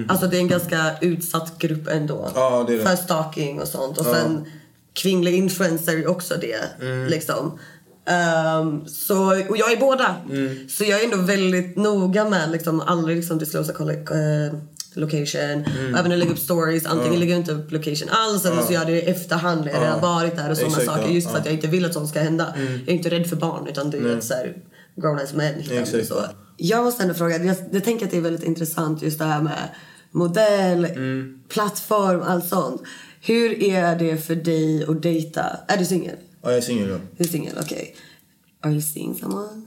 [0.09, 2.19] Alltså det är en ganska utsatt grupp ändå.
[2.19, 2.33] Mm.
[2.35, 2.83] Ja, det det.
[2.83, 3.99] För stalking och sånt.
[3.99, 4.45] Och sen
[4.93, 6.85] kvinnliga influencer är också det.
[6.87, 7.09] Mm.
[7.09, 7.59] Liksom.
[8.07, 10.15] Ehm, så, och jag är båda.
[10.31, 10.69] Mm.
[10.69, 14.53] Så jag är ändå väldigt noga med liksom, aldrig liksom, disclosa kolla, eh,
[14.95, 15.61] location.
[15.93, 18.63] Och även när jag lägger upp stories, antingen lägger jag inte upp location alls eller
[18.63, 21.03] så gör jag det i efterhand när jag redan varit där och sådana saker.
[21.03, 21.41] ja, Just för ja.
[21.41, 22.55] att jag inte vill att sånt ska hända.
[22.57, 24.57] Jag är inte rädd för barn utan det är ett så här
[24.97, 25.55] grown as men.
[25.55, 26.07] hittar Exakt.
[26.09, 26.25] så.
[26.57, 29.43] Jag måste ändå fråga, jag, jag tänker att det är väldigt intressant just det här
[29.43, 29.69] med
[30.11, 30.87] modell,
[31.49, 32.83] plattform, allt sånt.
[33.23, 35.45] Hur är det för dig att dejta?
[35.69, 36.17] Är du singel?
[36.43, 36.97] Ja, jag är singel ja.
[37.17, 37.97] Du är singel, okej.
[38.63, 39.63] Are you seeing someone?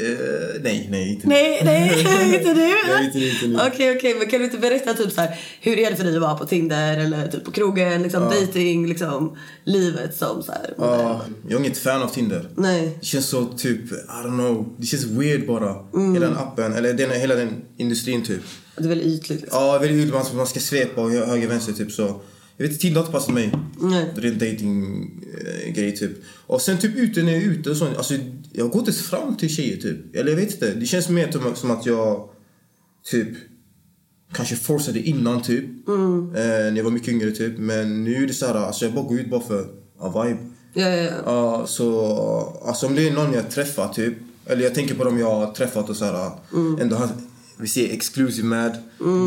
[0.00, 1.34] Eh, nej, nej, inte nu.
[1.34, 2.60] Nej, nej, inte du.
[2.60, 3.58] Nej, inte nu, inte nu.
[3.66, 6.14] Okej, okej, men kan du inte berätta typ så här, hur är det för dig
[6.14, 10.74] att vara på Tinder eller typ på krogen, liksom dating, liksom livet som så här.
[10.78, 12.48] Ja, jag är inget fan av Tinder.
[12.56, 12.96] Nej.
[13.00, 15.76] Det känns så typ, I don't know, det känns weird bara.
[15.94, 16.14] Mm.
[16.14, 18.42] Hela den appen, eller den, hela den industrin typ.
[18.76, 19.62] Det är väldigt ytligt liksom.
[19.62, 22.20] Ja, väldigt ut, man, man ska svepa och höger vänster typ så.
[22.60, 23.52] Jag vet inte, Tinder har inte passat mig.
[23.80, 24.12] Nej.
[24.16, 26.10] Det är en dating-grej typ.
[26.46, 28.14] Och sen typ ute när jag är ute och sånt, alltså
[28.52, 30.16] jag går inte fram till tjejer typ.
[30.16, 32.28] Eller jag vet inte, det känns mer typ, som att jag
[33.10, 33.28] typ
[34.32, 35.88] kanske forcade innan typ.
[35.88, 36.34] Mm.
[36.34, 37.58] Eh, när jag var mycket yngre typ.
[37.58, 39.66] Men nu är det så här, alltså jag bara går ut bara för
[39.98, 40.38] a vibe.
[40.74, 41.12] Ja, ja, ja.
[41.24, 42.06] Ja, så
[42.66, 44.14] alltså om det är någon jag träffar typ,
[44.46, 46.78] eller jag tänker på dem jag har träffat och så här, Mm.
[46.80, 47.08] ändå har,
[47.58, 48.70] vi ser exclusive med.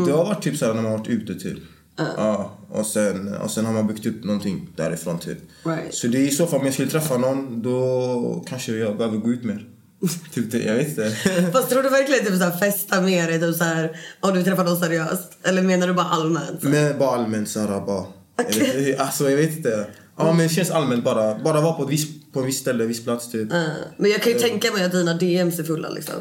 [0.06, 1.58] Det har varit typ så här när man har varit ute typ.
[1.96, 5.38] Ja, och sen, och sen har man byggt upp någonting därifrån typ.
[5.64, 5.94] Right.
[5.94, 9.18] Så det är i så fall om jag skulle träffa någon, då kanske jag behöver
[9.18, 9.68] gå ut mer.
[10.34, 11.10] typ det, jag vet inte.
[11.52, 14.42] Fast tror du verkligen typ så här, festa med dig typ så här, om du
[14.42, 15.38] träffar någon seriöst?
[15.42, 16.62] Eller menar du bara allmänt?
[16.62, 18.04] Men bara allmänt så här, bara.
[18.36, 19.86] Jag vet, alltså jag vet inte.
[20.16, 21.38] Ja men det känns allmänt bara.
[21.38, 23.52] Bara vara på, ett viss, på en viss ställe, viss plats typ.
[23.52, 23.64] Uh,
[23.96, 26.14] men jag kan ju tänka mig att dina DMs är fulla liksom.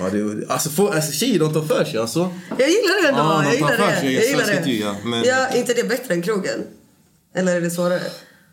[0.00, 2.30] Ja, det, är- alltså, få, alltså tjejer de tar för sig alltså.
[2.58, 3.20] Jag gillar det ändå.
[3.20, 4.00] Ja, jag gillar för det.
[4.00, 4.14] sig.
[4.14, 4.72] Jag gillar det.
[4.72, 6.60] jag, men- Ja, inte det bättre än krogen?
[7.34, 8.00] Eller är det svårare?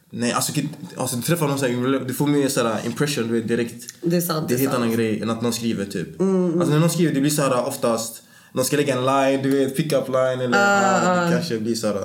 [0.10, 0.54] Nej, alltså,
[0.96, 3.86] alltså du träffar någon så här, du får mer så här impression du vet, direkt.
[4.02, 6.08] Det är sant, Det är en helt annan grej än att någon skriver typ.
[6.22, 9.50] Alltså när någon skriver det blir så här oftast, någon ska lägga en line, du
[9.60, 11.96] vet, pick up line eller ah, det kanske blir så här,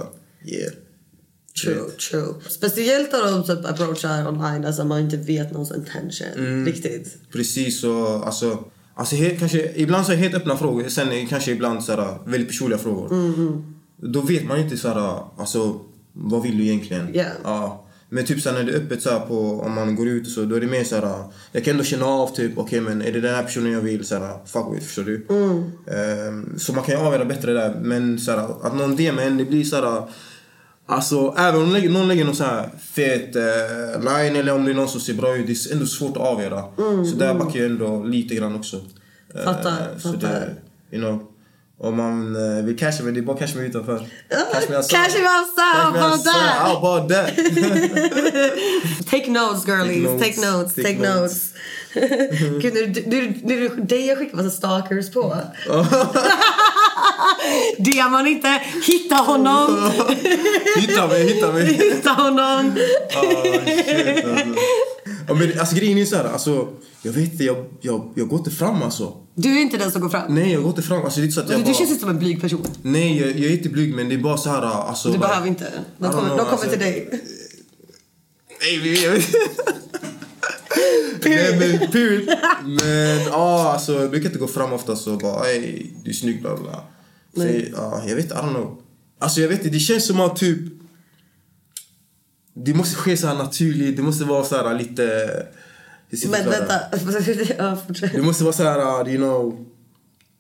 [0.45, 0.73] yeah.
[1.65, 2.35] True, true.
[2.49, 6.65] Speciellt när de typ approachar online, alltså man inte vet någons intention.
[6.67, 7.19] Riktigt.
[7.33, 8.65] Precis så, alltså,
[8.99, 12.19] alltså helt, kanske, ibland så är det helt öppna frågor, sen kanske ibland så här,
[12.25, 13.09] väldigt personliga frågor.
[13.97, 15.81] Då vet man inte så här, alltså,
[16.13, 17.15] vad vill du egentligen?
[17.15, 17.33] Yeah.
[17.45, 17.85] Ja.
[18.11, 20.33] Men typ så här, när det är öppet så på, om man går ut och
[20.33, 23.03] så, då är det mer så här, jag kan ändå känna av typ, okej men
[23.03, 25.27] är det den här personen jag vill så här, fuck with, förstår du?
[25.93, 29.45] Ehm, så man kan ju avgöra bättre där, men så att någon DM en, det
[29.45, 30.03] blir så här,
[30.91, 34.65] Alltså även om någon lägger, någon lägger någon så här fet eh, line eller om
[34.65, 36.65] det är någon som ser bra ut, det är ändå svårt att avgöra.
[37.11, 38.77] så där backar jag ändå lite grann också.
[39.35, 40.29] Eh, Fattar, så fattar.
[40.91, 41.23] det, you know,
[41.81, 43.99] om man eh, vill casha mig, det är bara cash mig utanför.
[43.99, 45.01] Cash me outside.
[45.01, 46.35] Cash me outside, Cash me how about that?
[46.35, 47.37] How about that?
[49.11, 50.99] Take notes girlies, Take take notes, notes, take, take
[52.01, 52.63] notes.
[52.63, 55.37] Gud, nu, nu, nu är det dig jag skickar massa stalkers på.
[57.79, 59.67] det man inte, hitta honom,
[60.77, 61.65] hitta mig, hitta mig.
[61.75, 62.73] hitta honom.
[63.17, 64.55] Ah, shit, alltså.
[65.29, 66.69] Ja, men, alltså grejen är så här, alltså,
[67.03, 69.17] jag vet inte, jag, jag, jag går inte fram alltså.
[69.35, 70.35] Du är inte den som går fram.
[70.35, 71.05] Nej, jag går inte fram.
[71.05, 71.75] Alltså, det är så att jag Du, bara...
[71.75, 72.67] känns inte som en blyg person.
[72.83, 75.11] Nej, jag, jag är inte blyg men det är bara så här, alltså...
[75.11, 75.73] Du behöver inte.
[75.99, 76.71] De kommer, know, de kommer alltså.
[76.71, 77.09] till dig.
[78.61, 79.29] Nej, vi jag vet
[81.25, 82.29] Nej men period.
[82.65, 86.43] Men ja, alltså jag brukar inte gå fram ofta så bara ey, du är snygg
[86.43, 86.83] bla bla.
[87.37, 88.83] Så, ja, jag vet I don't know.
[89.19, 90.73] Alltså jag vet inte, det känns som att typ...
[92.55, 95.29] Det måste ske så här naturligt, det måste vara så här lite...
[96.11, 96.75] Men vänta.
[98.13, 99.67] Det måste vara så här, uh, you know,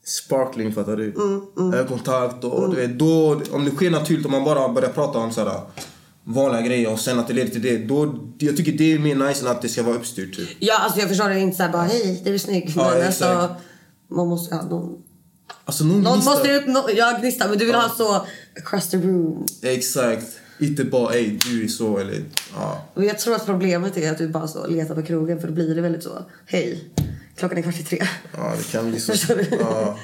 [0.04, 1.12] sparkling, fattar du?
[1.56, 5.18] Mm, Ögonkontakt och du vet, då, om det sker naturligt, om man bara börjar prata
[5.18, 5.60] om så här
[6.34, 9.14] vanliga grejer och sen att det leder till det, då, jag tycker det är mer
[9.14, 10.48] nice än att det ska vara uppstyrt typ.
[10.58, 12.72] Ja, alltså jag förstår det inte såhär bara hej, du är snygg.
[12.76, 13.22] Ja, Men exakt.
[13.22, 13.54] alltså,
[14.10, 15.02] man måste ha någon.
[15.64, 16.32] Alltså någon, Någon gnistar.
[16.32, 19.46] måste upp, no, ja gnista, men du vill ha så across the room.
[19.62, 20.26] Exakt.
[20.60, 22.84] Inte bara ey, du är så eller ja.
[22.94, 25.54] Och jag tror att problemet är att du bara så letar på krogen för då
[25.54, 26.24] blir det väldigt så.
[26.46, 26.84] Hej,
[27.36, 28.02] klockan är kvart i tre.
[28.36, 29.12] Ja, det kan bli så.
[29.16, 29.46] Förstår du?
[29.60, 29.98] Ja,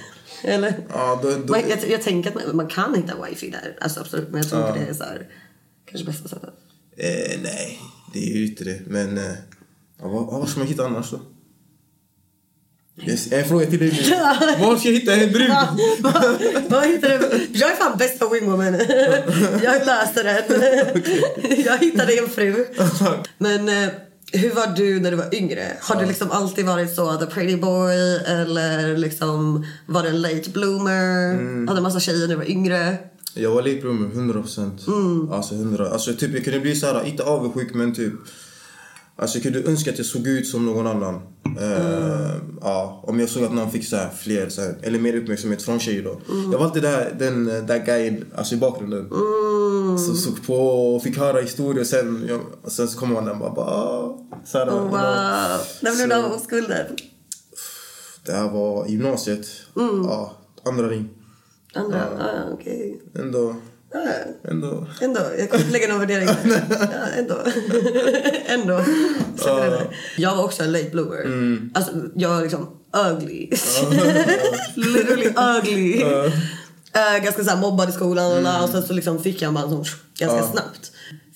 [0.45, 0.75] Eller?
[0.93, 4.01] ja då, då, Man, jag, jag tänker att man, man kan hitta wifi där, alltså
[4.01, 4.29] absolut.
[4.31, 5.27] Men jag tror inte det är så här,
[5.95, 6.51] kanske bästa sättet.
[6.97, 7.79] eh, nej,
[8.13, 8.81] det är ju inte det.
[8.87, 9.25] Men eh,
[10.01, 11.21] ja, vad, vad ska man hitta annars då?
[13.07, 13.91] Yes, en fråga till dig.
[14.61, 15.51] Var ska jag hitta en brud?
[16.85, 17.49] Hittar du?
[17.59, 18.75] Jag är fan bästa wingwoman.
[19.63, 20.45] Jag löste det.
[21.67, 22.67] Jag hittade en fru.
[23.39, 23.89] Men eh,
[24.33, 25.73] hur var du när du var yngre?
[25.81, 27.95] Har du liksom alltid varit så the pretty boy
[28.27, 31.33] eller liksom var du en late bloomer?
[31.35, 31.69] Mm.
[31.69, 32.97] Hade massa tjejer när du var yngre?
[33.35, 34.81] Jag var bloomer, 100 procent.
[35.33, 35.89] Alltså 100.
[35.91, 38.13] Alltså typ jag kunde bli så här, inte avundsjuk men typ.
[39.17, 41.15] Alltså jag kunde önska att jag såg ut som någon annan.
[41.61, 45.17] Eh, ja, om jag såg att någon fick så här fler, så här, eller mer
[45.17, 46.21] uppmärksamhet från tjejer då.
[46.53, 49.09] Jag var alltid där, den där guide, alltså i bakgrunden.
[49.99, 50.57] Så såg på
[50.95, 53.55] och fick höra historier och sen, jag, och sen så kommer man där och bara,
[53.55, 55.61] bara så här, Oh, wow.
[55.81, 56.87] När blev du av skulden?
[58.27, 59.47] Det här var gymnasiet.
[59.75, 60.33] Ja,
[60.65, 61.09] andra ring.
[61.75, 62.05] Andra?
[62.19, 63.01] Ah, okej.
[63.19, 63.57] Ändå,
[63.95, 64.87] Ah, ändå.
[65.01, 65.21] ändå.
[65.39, 66.29] Jag kommer inte lägga någon värdering.
[66.81, 67.39] ja, ändå.
[68.47, 68.81] ändå.
[69.45, 69.97] Där.
[70.17, 71.61] Jag var också en late bloomer.
[71.75, 72.67] Alltså, jag var liksom
[73.11, 73.51] ugly.
[74.75, 76.03] Literally ugly.
[76.93, 79.69] Eh, ganska så mobbad i skolan och, och sen så liksom fick jag en man
[79.71, 79.85] som
[80.19, 80.93] ganska snabbt.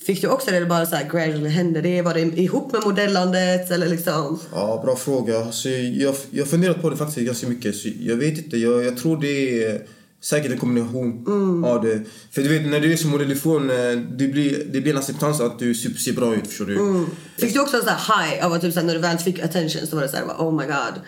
[0.07, 2.03] Fick du också det eller bara så här gradually hände det?
[2.03, 4.41] Var det ihop med modellandet eller liksom?
[4.53, 5.53] Ja, bra fråga.
[5.53, 7.77] Så jag jag har funderat på det faktiskt ganska mycket.
[7.77, 8.57] Så jag vet inte.
[8.57, 9.83] Jag, jag tror det är
[10.21, 12.03] säkert en kombination av det.
[12.31, 13.77] För du vet, när du är som modell ifrån, eh,
[14.19, 16.47] det blir, det blir en acceptans att du ser, ser bra ut.
[16.47, 17.07] Förstår du?
[17.39, 19.87] Fick du också en sån här high av att typ när du väl fick attention
[19.87, 21.03] så var det så här, oh my god.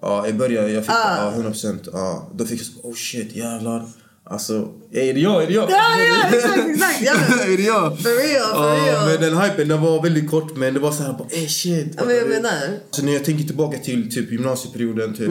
[0.00, 1.88] Ja, i början jag fick ja, 100 procent.
[1.92, 3.88] Ja, då fick jag så, oh shit, jävlar.
[4.24, 5.42] Alltså, är det jag?
[5.42, 5.70] Är det jag?
[5.70, 7.02] Ja, ja, exakt, exakt.
[7.02, 7.12] Ja,
[7.52, 7.98] är det jag?
[7.98, 9.08] For real, for Ja, real.
[9.08, 11.94] men den hypen den var väldigt kort men det var så här bara, eh shit.
[11.96, 12.78] Ja, men jag menar.
[12.90, 15.30] Så när jag tänker tillbaka till typ gymnasieperioden typ.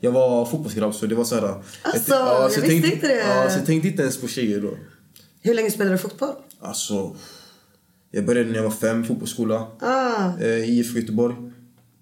[0.00, 1.54] Jag var fotbollsgrabb så det var så här.
[1.82, 3.18] Alltså, jag så visste tänkte, inte det.
[3.18, 4.70] Ja, så jag tänkte inte ens på tjejer då.
[5.42, 6.34] Hur länge spelade du fotboll?
[6.60, 7.16] Alltså,
[8.10, 9.66] jag började när jag var fem, fotbollsskola.
[9.80, 11.34] Ah, Eh, IFK Göteborg.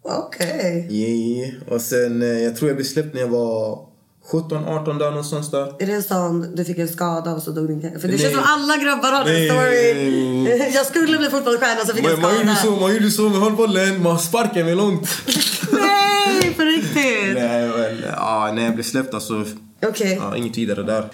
[0.03, 0.89] okej.
[0.91, 1.55] Yeah.
[1.69, 3.87] Och sen, eh, jag tror jag blev släppt när jag var
[4.31, 5.83] 17, 18 där någonstans där.
[5.83, 8.19] Är det en sån du fick en skada och så dog din För det Nej.
[8.19, 10.73] känns som alla grabbar har den storyn.
[10.75, 12.75] Jag skulle bli fotbollsstjärna så fick jag en Man, man, gjorde skada.
[12.75, 15.09] så, man gjorde så med handbollen, man sparkade mig långt.
[15.73, 17.35] Nej, på riktigt.
[17.35, 19.45] nej, men, ja, när jag blev släppt alltså,
[19.87, 20.19] Okej.
[20.21, 21.11] ja, inget vidare där.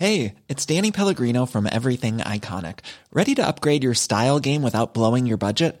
[0.00, 2.76] Hey, it's Danny Pellegrino from Everything Iconic.
[3.12, 5.80] Ready to upgrade your style game without blowing your budget?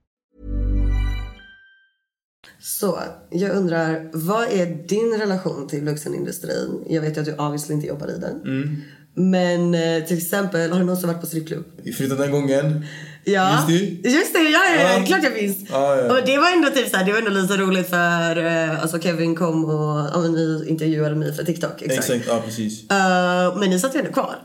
[2.63, 6.83] Så, jag undrar, vad är din relation till vuxenindustrin?
[6.87, 8.41] Jag vet ju att du obviously inte jobbar i den.
[8.41, 8.81] Mm.
[9.15, 11.65] Men eh, till exempel, har du någonsin varit på strippklubb?
[11.97, 12.85] Förutom den gången.
[13.23, 13.51] Ja.
[13.51, 13.67] Just
[14.03, 14.09] det.
[14.09, 15.05] Just det, ja, ja, ja.
[15.05, 15.57] Klart jag minns.
[15.69, 16.13] Ja, ja.
[16.13, 18.99] Och det var ändå typ så här, det var ändå lite roligt för eh, alltså
[18.99, 21.81] Kevin kom och ja, ni intervjuade mig för TikTok.
[21.81, 22.09] Exakt.
[22.09, 22.91] Exakt, ja precis.
[22.91, 24.35] Eh, men ni satt ju ändå kvar.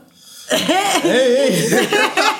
[0.49, 1.89] Hej, hej!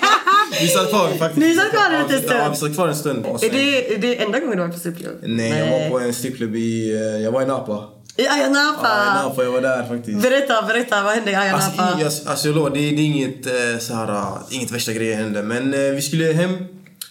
[0.62, 1.38] Vi satt kvar faktiskt.
[1.48, 2.39] Ni satt kvar en liten stund.
[2.39, 3.26] Ja, vi satt kvar en stund.
[3.26, 5.15] Och Är det, är det enda gången du var på strippklubb?
[5.24, 6.91] Nej, jag var på en strippklubb i...
[6.96, 7.84] eh, Jag var i Napa.
[8.20, 8.88] I Ayia Napa.
[8.88, 10.22] Ja, i Napa, jag var där faktiskt.
[10.22, 12.02] Berätta, berätta, vad hände i Ayia Alltså, Napa?
[12.02, 14.93] i, alltså, alltså jag lovar, det, det är inget eh, så här, eh, inget värsta
[14.93, 15.43] grejer hände.
[15.43, 16.52] Men eh, vi skulle hem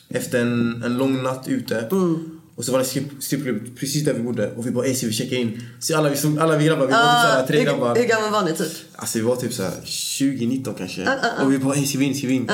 [0.08, 1.78] efter en, en lång natt ute.
[1.90, 2.30] Mm.
[2.56, 4.50] Och så var det strip- strippklubb precis där vi bodde.
[4.56, 5.62] Och vi bara, ey ska vi checka in?
[5.80, 7.96] Så alla vi, alla vi grabbar, vi var typ så här, tre hur, grabbar.
[7.96, 8.72] hur gammal var ni typ?
[8.96, 11.08] Alltså vi var typ så här 20, 19 kanske.
[11.42, 12.50] Och vi bara, ey ska vi in, ska vi in?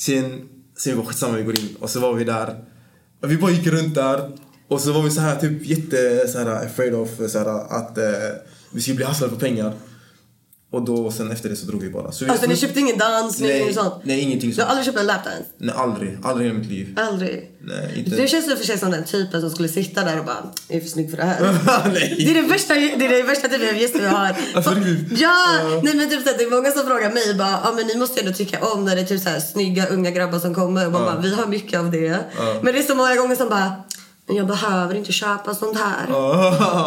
[0.00, 1.76] Sen, sen vi bara, skitsamma vi går in.
[1.80, 2.64] Och så var vi där.
[3.22, 4.32] Och vi bara gick runt där.
[4.68, 7.46] Och så var vi så här typ jätte så här, afraid of så här,
[7.78, 8.04] att eh,
[8.72, 9.72] vi skulle bli hasslade på pengar.
[10.72, 12.12] Och då sen efter det så drog vi bara.
[12.12, 13.94] Så Alltså ni köpte ingen dans, nej, inget sånt?
[14.02, 14.64] Nej, ingenting Du sånt.
[14.68, 15.42] har aldrig köpt en lapdance?
[15.58, 16.18] Nej, aldrig.
[16.22, 16.98] Aldrig i mitt liv.
[17.00, 17.50] Aldrig?
[17.60, 18.16] Nej, inte.
[18.16, 20.36] Du känns i och för sig som den typen som skulle sitta där och bara
[20.68, 21.40] Jag är för snygg för det här.
[21.92, 22.14] Nej.
[22.18, 24.36] Det är det värsta, det är det värsta typen av gäster vi har.
[24.54, 24.70] Alltså,
[25.16, 25.36] ja!
[25.82, 28.26] Nej men typ det är många som frågar mig bara, ja men ni måste ju
[28.26, 30.92] ändå tycka om när det är typ så här snygga unga grabbar som kommer och
[30.92, 32.18] man bara, vi har mycket av det.
[32.62, 33.72] Men det är så många gånger som bara,
[34.30, 36.06] men jag behöver inte köpa sånt här.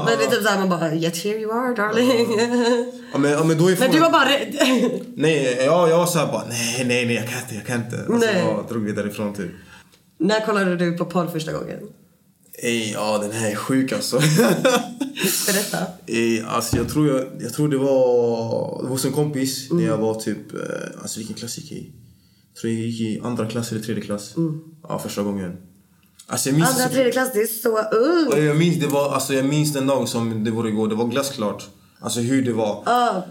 [0.06, 2.28] Men det är typ såhär man bara, yet here you are darling.
[3.12, 4.56] Ja, men, ja, men då är men du var bara rädd.
[5.16, 7.98] Nej, jag, jag var såhär bara, nej, nej, nej, jag kan inte, jag kan inte.
[7.98, 8.46] Alltså, Nej.
[8.46, 9.52] jag drog vi därifrån typ.
[10.20, 11.80] När kollade du på porr första gången?
[12.64, 14.18] Ey, ja, den här är sjuk alltså.
[15.48, 15.78] Berätta.
[16.08, 20.16] Ey, alltså jag tror, jag, jag tror det var hos en kompis när jag var
[20.16, 20.60] typ, eh,
[21.02, 21.94] alltså vilken klass gick jag i?
[22.54, 24.36] Jag tror jag gick i andra klass eller tredje klass.
[24.90, 25.58] Ja, första gången.
[26.28, 28.44] Alltså jag minns, Andra, tredje klass, det är så ungt.
[28.46, 30.88] jag minns, det var, alltså jag minns den dagen som det var igår.
[30.88, 31.68] Det var glassklart.
[32.00, 32.84] Alltså hur det var.
[32.86, 33.22] Ah,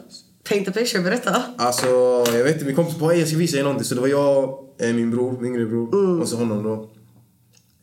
[0.48, 1.42] paint a picture, berätta.
[1.56, 1.86] Alltså,
[2.32, 3.84] jag vet inte, min kompis bara "Ey, jag ska visa er någonting.
[3.84, 6.90] Så det var jag, eh, min bror, min yngre bror och så honom då.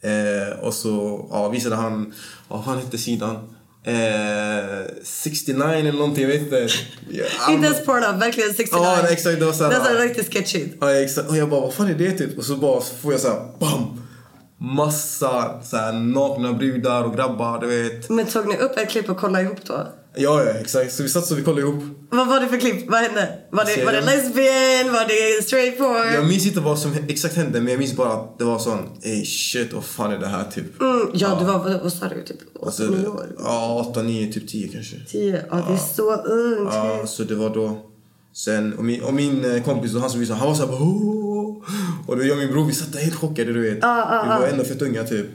[0.10, 2.14] Eh, och så ja, visade han,
[2.48, 3.36] vad fan hette sidan?
[3.84, 6.68] Eh, 69 eller någonting, jag vet inte.
[7.50, 8.84] Inte ens porno, verkligen 69.
[8.84, 10.76] Ja, exakt, det var såhär- Det så riktigt sketchigt.
[10.82, 11.30] Ja, exakt.
[11.30, 12.38] Och jag bara, vad fan är det typ?
[12.38, 14.02] Och så bara så får jag såhär, bam!
[14.62, 18.10] Massa såhär nakna brudar och grabbar, du vet.
[18.10, 19.88] Men tog ni upp ett klipp och kollade ihop då?
[20.16, 20.94] Ja, ja, exakt.
[20.94, 21.84] Så vi satt så vi kollade ihop.
[22.12, 22.90] Vad var det för klipp?
[22.92, 23.30] Vad hände?
[23.52, 24.94] Var det, Alltså, var det lesbian?
[24.94, 26.14] Var det straight porn?
[26.14, 28.80] Jag minns inte vad som exakt hände, men jag minns bara att det var sån,
[29.04, 30.82] ey shit, vad fan är det här typ?
[30.82, 32.24] Mm, ja, du var, vad, sa du?
[32.24, 33.36] Typ 8 Alltså, år?
[33.44, 34.96] ja, 8, 9, typ 10 kanske.
[35.12, 35.46] 10?
[35.52, 36.74] Ja, det är så ungt.
[36.74, 37.89] Ja, så det var då.
[38.34, 40.82] Sen, och min, och min eh, kompis, och han som visade, han var såhär bara
[40.82, 41.56] "Åh!"
[42.08, 43.76] Och då jag och min bror, vi satt där helt chockade du vet.
[43.76, 45.26] vi var ändå fett unga typ.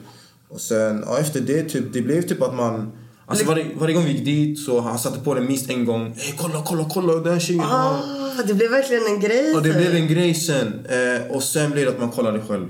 [0.48, 2.92] Och sen, ja, efter det typ, det blev typ att man
[3.26, 6.14] Alltså varje, varje gång vi gick dit så han satte på den minst en gång.
[6.16, 7.64] Hey, kolla, kolla, kolla den här tjejen.
[7.64, 8.02] Ah,
[8.46, 9.54] det blev verkligen en grej.
[9.54, 9.76] Och det typ.
[9.76, 10.87] blev en grej sen.
[10.87, 12.66] Eh, och sen blev det att man kollade själv.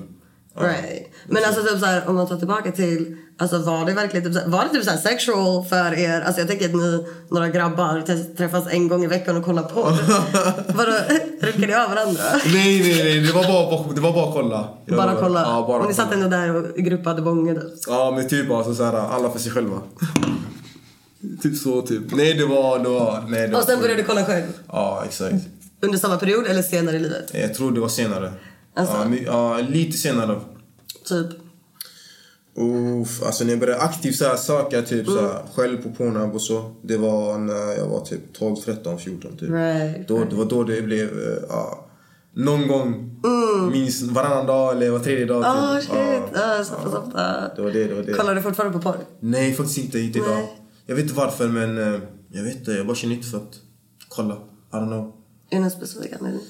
[0.61, 1.11] Right.
[1.29, 4.49] Men alltså typ såhär, om man tar tillbaka till, alltså var det verkligen typ såhär,
[4.49, 6.21] var det typ såhär sexual för er?
[6.21, 8.03] Alltså jag tänker att ni, några grabbar,
[8.37, 9.81] träffas en gång i veckan och kollar på.
[10.75, 10.93] Vadå,
[11.41, 12.23] rycker ni av varandra?
[12.47, 13.21] Nej, nej, nej.
[13.21, 14.69] Det var bara, det var bara att kolla.
[14.87, 15.41] Jag- Bara kolla?
[15.41, 17.55] Ja, bara och ni satt ändå där och gruppade bången?
[17.57, 17.65] typ.
[17.87, 19.81] Ja, men typ alltså såhär, alla för sig själva.
[21.43, 22.03] typ så, typ.
[22.17, 22.79] Nej, det var...
[22.79, 24.47] Det var nej, det Och sen började du kolla själv?
[24.69, 25.35] Ja, exakt.
[25.83, 27.31] Under samma period eller senare i livet?
[27.35, 28.33] Jag tror det var senare.
[28.75, 28.95] Alltså?
[28.97, 30.41] Ja, my- ja, lite senare.
[31.09, 31.27] Typ?
[32.57, 35.25] Uff, alltså när jag började aktivt så här, söka typ så Mm.
[35.31, 36.75] här, själv på Pornhub och så.
[36.83, 39.51] Det var när jag var typ 12, 13, 14 typ.
[39.51, 41.87] Right, Då, det var då det blev, eh, ja.
[42.33, 43.21] någon gång,
[43.73, 45.37] minst varannan dag eller var tredje dag.
[45.37, 45.51] Mm.
[45.51, 45.85] Ah typ.
[45.91, 45.97] shit,
[46.35, 47.55] Ja, ah, så pass ofta.
[47.57, 48.13] det var det, det var det.
[48.13, 48.99] Kollar du fortfarande på porr?
[49.21, 49.99] Nej, faktiskt inte.
[50.01, 50.31] Inte idag.
[50.35, 50.61] Nej.
[50.87, 52.01] Jag vet inte varför men eh,
[52.33, 52.71] jag vet inte.
[52.73, 53.55] Jag bara känner inte för att
[54.09, 54.35] kolla.
[54.35, 55.13] I don't know.
[55.51, 56.43] Är det någon specifik anledning?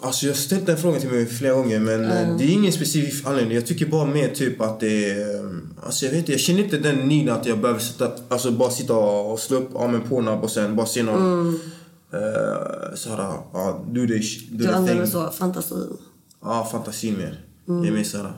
[0.00, 2.72] Alltså jag har ställt den frågan till mig flera gånger men eh, det är ingen
[2.72, 3.54] specifik anledning.
[3.54, 5.34] Jag tycker bara mer typ att det är...
[5.34, 5.50] eh,
[5.82, 8.70] Alltså jag vet inte, jag känner inte den need att jag behöver sitta, alltså bara
[8.70, 11.46] sitta och slå upp armen på Pornhub och sen bara se någon...
[12.14, 13.18] Uh, såhär,
[13.52, 15.96] ja, do the, sh- do Du använder så fantasin.
[16.42, 17.44] Ja, fantasin mer.
[17.66, 18.32] Jag är mer såhär,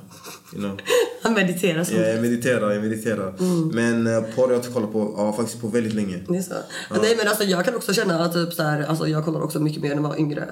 [0.53, 0.81] you know.
[1.23, 1.95] Han mediterar så.
[1.95, 3.35] Ja, jag mediterar, jag mediterar.
[3.73, 6.21] Men uh, porr har jag inte kollat på, ja, faktiskt på väldigt länge.
[6.29, 6.55] Det är så.
[7.03, 9.61] Nej men alltså jag kan också känna att typ så här, alltså jag kollar också
[9.61, 10.49] mycket mer när jag var yngre.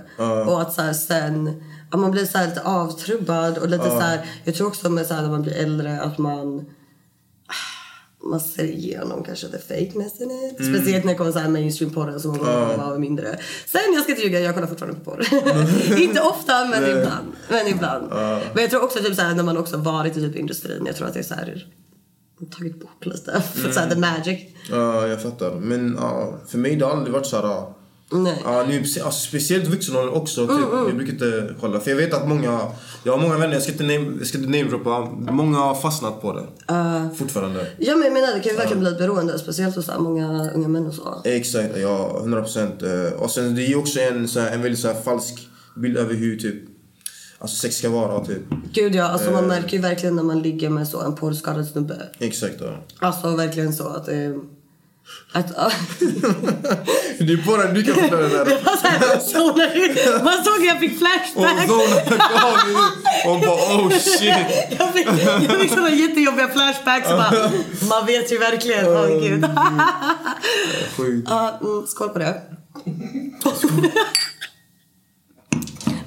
[0.46, 4.26] Och att så här, sen, att man blir så lite avtrubbad och lite så här,
[4.44, 6.66] jag tror också med så här, när man blir äldre att man
[8.22, 10.54] man ser igenom kanske the fakeness in it.
[10.54, 12.88] Speciellt när det kommer så här mainstream porr som man uh.
[12.88, 13.38] var mindre.
[13.66, 15.26] Sen jag ska inte ljuga, jag kollar fortfarande på porr.
[16.00, 17.33] inte ofta men ibland.
[17.48, 18.09] Men ibland.
[18.54, 20.96] Men jag tror också typ så här, när man också varit i typ industrin, jag
[20.96, 21.66] tror att det är så här
[22.50, 23.40] tagit bort lite.
[23.40, 24.40] För så här, the magic.
[24.70, 25.54] Ja, jag fattar.
[25.54, 27.44] Men ja, för mig det har aldrig varit såhär...
[27.44, 27.76] ja,
[28.12, 28.42] Nej.
[28.44, 30.46] Ja, nu, alltså, speciellt vuxen ålder också.
[30.46, 30.57] Typ.
[30.87, 31.81] Jag brukar inte kolla.
[31.81, 32.61] För jag vet att många...
[33.05, 35.01] Jag har många vänner, jag ska inte name- jag ska inte namedroppa.
[35.33, 36.46] Många har fastnat på det.
[37.16, 37.66] Fortfarande.
[37.79, 39.38] Ja men jag menar det kan ju verkligen bli ett beroende.
[39.38, 41.23] Speciellt hos många unga män och så.
[41.25, 42.16] Exakt, ja.
[42.18, 42.83] 100 procent.
[43.18, 45.96] Och sen det är ju också en, så här, en väldigt så här, falsk bild
[45.96, 46.55] över hur typ...
[47.38, 48.42] Alltså sex ska vara typ.
[48.73, 51.96] Gud ja, alltså man märker ju verkligen när man ligger med så en porrskadad snubbe.
[52.18, 52.77] Exakt ja.
[52.99, 54.35] Alltså verkligen så att det...
[55.33, 55.46] Att,
[57.18, 58.46] Det är bara du kan förklara det där.
[59.77, 60.25] Ut.
[60.25, 61.70] Man såg att jag fick Och flashbacks.
[63.27, 64.79] och bara oh shit.
[64.79, 65.07] Jag fick,
[65.49, 67.09] jag fick såna jättejobbiga flashbacks.
[67.09, 67.51] Bara,
[67.88, 68.87] man vet ju verkligen.
[68.87, 69.44] Åh oh, gud.
[71.61, 72.42] Mm, skål på det.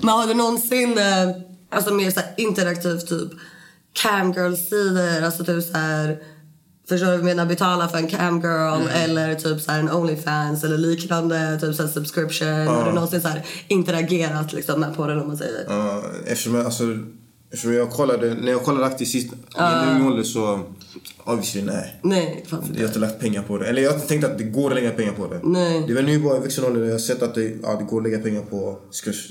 [0.02, 1.30] Men har du någonsin, eh,
[1.72, 3.32] alltså mer så här interaktivt typ
[3.94, 6.18] camgirl-sidor, alltså typ så här
[6.94, 7.46] Förstår du vad jag menar?
[7.46, 12.68] Betala för en camgirl eller typ så en Onlyfans eller liknande, typ så subscription.
[12.68, 15.66] Har du någonsin så här interagerat liksom med på den om man säger?
[15.70, 16.84] Ja, eftersom jag, alltså,
[17.52, 20.60] eftersom jag kollade, när jag kollade aktivt sist, i ung ålder så
[21.24, 22.00] obviously nej.
[22.04, 23.00] Nej, fanns Jag har inte.
[23.00, 23.66] lagt pengar på det.
[23.66, 25.40] Eller jag har inte tänkt att det går att lägga pengar på det.
[25.44, 25.84] Nej.
[25.88, 27.84] Det är väl nu bara i vuxen ålder jag har sett att det, ja, det
[27.84, 28.80] går att lägga pengar på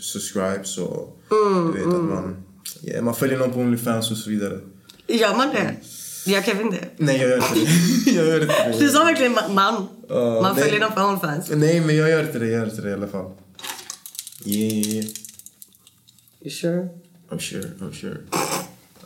[0.03, 2.45] subscribes och Mm, du vet att man,
[2.81, 4.59] ja, man följer någon på Onlyfans och så vidare.
[5.07, 5.75] Gör man det?
[6.27, 6.85] Gör Kevin det?
[6.97, 8.11] Nej jag gör inte det.
[8.17, 8.79] jag gör inte det.
[8.79, 9.89] Du sa verkligen ma- man.
[10.09, 11.51] Ja, man följer dem på Onlyfans.
[11.51, 13.31] Nej men jag gör inte det, jag gör inte det i alla fall.
[14.45, 15.07] Yeah.
[16.41, 16.89] You sure?
[17.31, 18.17] I'm sure, I'm sure.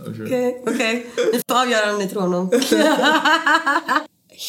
[0.06, 0.24] I'm sure.
[0.26, 1.06] Okej, okej.
[1.32, 2.50] Ni får avgöra om ni tror honom.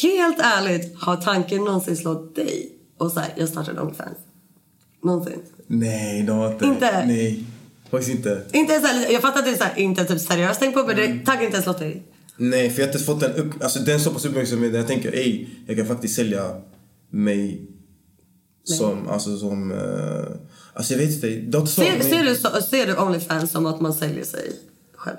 [0.02, 4.18] Helt ärligt, har tanken någonsin slått dig och sagt jag startar Onlyfans?
[5.02, 5.40] Någonsin?
[5.66, 6.64] Nej, det har inte.
[6.64, 7.04] Inte?
[7.06, 7.44] Nej.
[7.90, 8.42] Faktiskt inte.
[8.52, 10.84] Inte så här, jag fattar att det är så här, inte typ seriöst tänkt på
[10.84, 11.18] men Mm.
[11.18, 12.02] det taggar inte ens lotteri.
[12.38, 13.62] Nej, för jag har inte fått den upp...
[13.62, 16.60] Alltså den så pass uppmärksamhet där jag tänker ej, jag kan faktiskt sälja
[17.10, 17.62] mig
[18.64, 19.72] som, alltså som...
[19.72, 20.26] Uh,
[20.74, 23.92] alltså jag vet inte, det Ser, ser, du, så- ser du Onlyfans som att man
[23.94, 24.52] säljer sig
[24.96, 25.16] själv?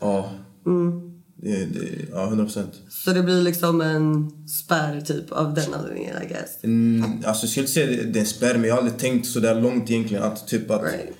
[0.00, 0.30] Ja.
[0.66, 1.10] Mm.
[1.36, 2.72] Det, det, ja, 100 procent.
[2.88, 6.64] Så det blir liksom en spärr typ av den anledningen I guess.
[6.64, 8.98] Mm, alltså jag skulle inte säga det, det är en spärr, men jag har aldrig
[8.98, 11.10] tänkt så där långt egentligen att typ att, Right.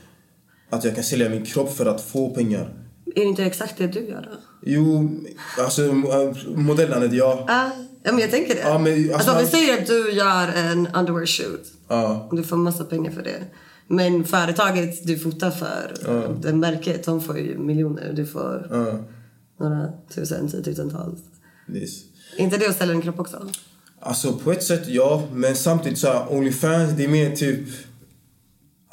[0.70, 2.74] att jag kan sälja min kropp för att få pengar.
[3.16, 4.38] Är det inte exakt det du gör då?
[4.66, 5.10] Jo,
[5.58, 5.82] alltså
[6.56, 7.44] modellandet, ja.
[7.48, 7.70] Ah,
[8.02, 8.60] ja men jag tänker det.
[8.60, 11.66] Ja, men, alltså, alltså, om vi säger att du gör en underwear shoot.
[11.88, 12.28] Ja.
[12.32, 13.44] Du får massa pengar för det.
[13.88, 15.94] Men företaget du fotar för,
[16.42, 18.12] det märket, de får ju miljoner.
[18.12, 18.98] Du får Ja.
[19.60, 21.20] några tusen, tiotusentals.
[21.74, 21.90] Yes.
[22.36, 23.48] Inte det att sälja en kropp också?
[24.00, 27.68] Alltså på ett sätt ja, men samtidigt så här, Onlyfans det är mer typ...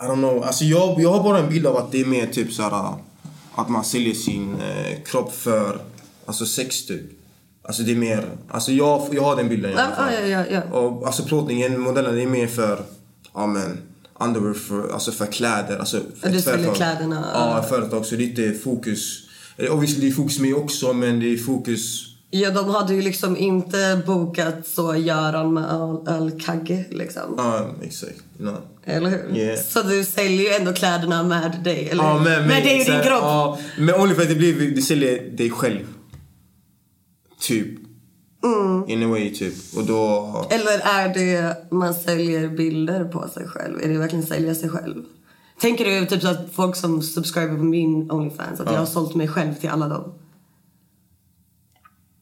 [0.01, 0.43] I don't know.
[0.43, 2.93] Alltså jag, jag har bara en bild av att det är mer typ så här,
[3.55, 5.81] att man säljer sin eh, kropp för
[6.25, 7.01] alltså sex typ.
[7.63, 10.13] Alltså det är mer, alltså jag, jag har den bilden i alla fall.
[10.13, 10.77] ja, ja, ja.
[10.79, 12.79] Och alltså plåtningen, modellen det är mer för,
[13.33, 13.77] ja men,
[14.19, 15.77] underwear för, alltså för kläder.
[15.77, 18.05] Alltså för du säljer kläderna, Ja, företag.
[18.05, 19.19] Så det är inte fokus.
[19.57, 23.01] Eh, Obviously det är fokus med också men det är fokus Ja, de hade ju
[23.01, 27.21] liksom inte bokat så Göran med öl- ölkagge liksom.
[27.37, 28.23] Ja, exakt.
[28.37, 28.57] No.
[28.83, 29.37] Eller hur?
[29.37, 29.59] Yeah.
[29.59, 32.91] Så du säljer ju ändå kläderna med dig, eller Ja, men, med dig och så
[32.91, 33.21] din kropp.
[33.21, 35.87] Ja, men Onlyfans det blir, du säljer dig själv.
[37.39, 37.67] Typ.
[38.43, 38.89] Mm.
[38.89, 39.53] In a way, typ.
[39.75, 40.45] Och då...
[40.49, 43.81] Eller är det man säljer bilder på sig själv?
[43.83, 45.03] Är det verkligen sälja sig själv?
[45.61, 49.15] Tänker du typ så att folk som subscriber på min Onlyfans, att jag har sålt
[49.15, 50.13] mig själv till alla dem?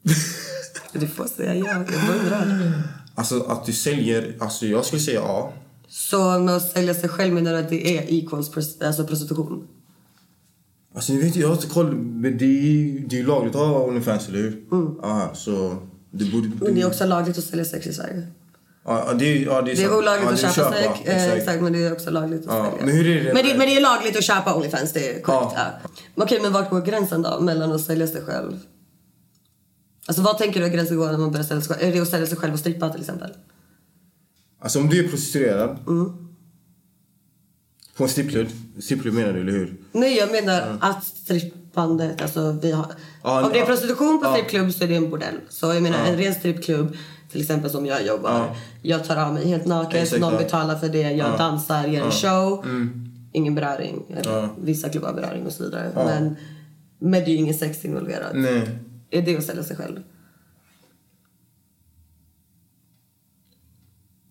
[0.94, 2.72] du får säga ja, jag undrar.
[3.16, 5.54] Alltså att du säljer, alltså jag skulle säga ja.
[5.90, 9.68] Så med att sälja sig själv menar du att det är equals alltså prostitution?
[10.96, 13.62] Alltså ni vet ju, jag har inte koll, men det är det är lagligt att
[13.62, 14.64] ha Onlyfans, eller hur?
[15.02, 15.76] Ja, så
[16.12, 16.46] det borde...
[16.48, 16.58] Mm.
[16.62, 18.28] Men det är också lagligt att sälja sex i Sverige.
[18.86, 21.16] Ja, det är, ja, det är, Det är olagligt ja, att är köpa sex, eh,
[21.24, 21.38] exakt.
[21.38, 22.86] exakt, men det är också lagligt att Ja, sälja.
[22.86, 25.22] men hur är det- Men det, men det är lagligt att köpa Onlyfans, det är
[25.22, 25.52] korrekt.
[25.56, 25.72] Ja.
[26.16, 26.24] Ja.
[26.24, 28.60] Okej, men vart går gränsen då mellan att sälja sig själv?
[30.08, 31.90] Alltså vad tänker du att gränsen går när man börjar sälja sig själv?
[31.90, 33.30] Är det att sälja sig själv och strippa till exempel?
[34.60, 35.78] Alltså om du är prostituerad.
[35.88, 36.14] Mm.
[37.98, 38.48] På en strippklubb,
[38.80, 39.78] strippklubb menar du, eller hur?
[39.92, 42.86] Nej, jag menar att strippandet, alltså vi har...
[43.24, 44.34] Ja, om det är prostitution på Ja.
[44.34, 45.36] strippklubb så är det en bordell.
[45.50, 46.96] Så jag menar en ren strippklubb,
[47.32, 48.56] till exempel som jag jobbar.
[48.82, 52.12] Jag tar av mig helt naken, Exakt, någon betalar för det, jag dansar, gör en
[52.12, 52.66] show.
[52.66, 53.06] Mm.
[53.34, 54.06] Ingen beröring.
[54.18, 55.92] Eller, Vissa klubbar beröring och så vidare.
[55.96, 56.36] Men,
[57.00, 58.36] men det är ju ingen sex involverad.
[58.36, 58.70] Nej.
[59.12, 60.00] Är det att sälja sig själv?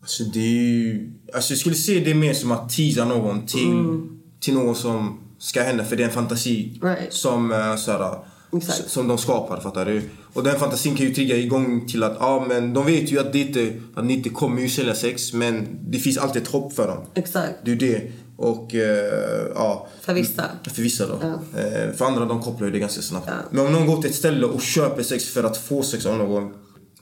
[0.08, 1.10] Alltså det är ju...
[1.34, 4.00] Alltså jag skulle se det mer som att teasa någon till,
[4.40, 6.94] till något som ska hända för det är en fantasi Mm.
[6.96, 7.12] Right.
[7.12, 8.14] som, uh, såhär,
[8.56, 8.78] Exakt.
[8.80, 10.02] s- som de skapar, fattar du?
[10.32, 13.32] Och den fantasin kan ju trigga igång till att, ja men de vet ju att,
[13.32, 16.72] det inte, att ni inte kommer ju sälja sex men det finns alltid ett hopp
[16.72, 16.98] för dem.
[17.14, 17.52] Exakt.
[17.64, 18.02] Det är det.
[18.36, 19.88] Och eh, ja.
[20.00, 20.44] För vissa.
[20.74, 21.18] För vissa då.
[21.22, 21.60] Ja.
[21.60, 23.26] Eh, för andra de kopplar ju det ganska snabbt.
[23.28, 23.34] Ja.
[23.50, 26.18] Men om någon går till ett ställe och köper sex för att få sex av
[26.18, 26.52] någon.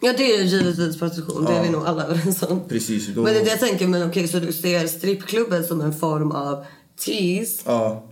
[0.01, 1.45] Ja, det är ju givetvis prostitution.
[1.45, 2.61] Det är vi nog alla överens om.
[2.69, 5.81] Precis, då- Men det är det jag tänker, men okej, så du ser strippklubben som
[5.81, 6.65] en form av
[7.05, 7.63] tease.
[7.65, 8.09] Ja.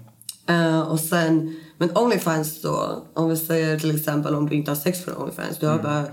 [0.48, 4.76] Eh, och sen, men Onlyfans då, om vi säger till exempel om du inte har
[4.76, 5.84] sex för Onlyfans, du har Mm.
[5.84, 6.06] bara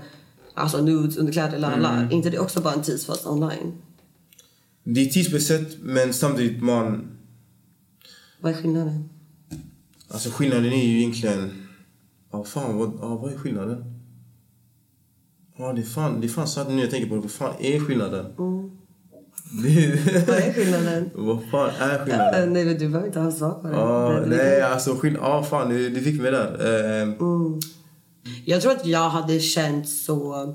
[0.54, 2.10] alltså nudes, underkläder, la la.
[2.10, 3.72] inte det också bara en tease fast online?
[4.84, 7.08] Det är tidsbesatt men samtidigt man...
[8.40, 9.08] Vad är skillnaden?
[10.08, 11.66] Alltså skillnaden är ju egentligen...
[12.32, 13.91] Ja fan vad, ja, vad är skillnaden?
[15.62, 17.20] Ja det är fan, det är fan sant nu jag tänker på det.
[17.20, 18.24] Vad fan är skillnaden?
[19.62, 21.10] Det, Vad är skillnaden?
[21.14, 22.52] vad fan är skillnaden?
[22.52, 23.74] nej, men du behöver inte ha svar på det.
[23.74, 27.02] Ja, Det- det- nej alltså skillnaden, ja fan du, du fick mig där.
[27.02, 27.08] Eh,
[28.44, 30.54] Jag tror att jag hade känt så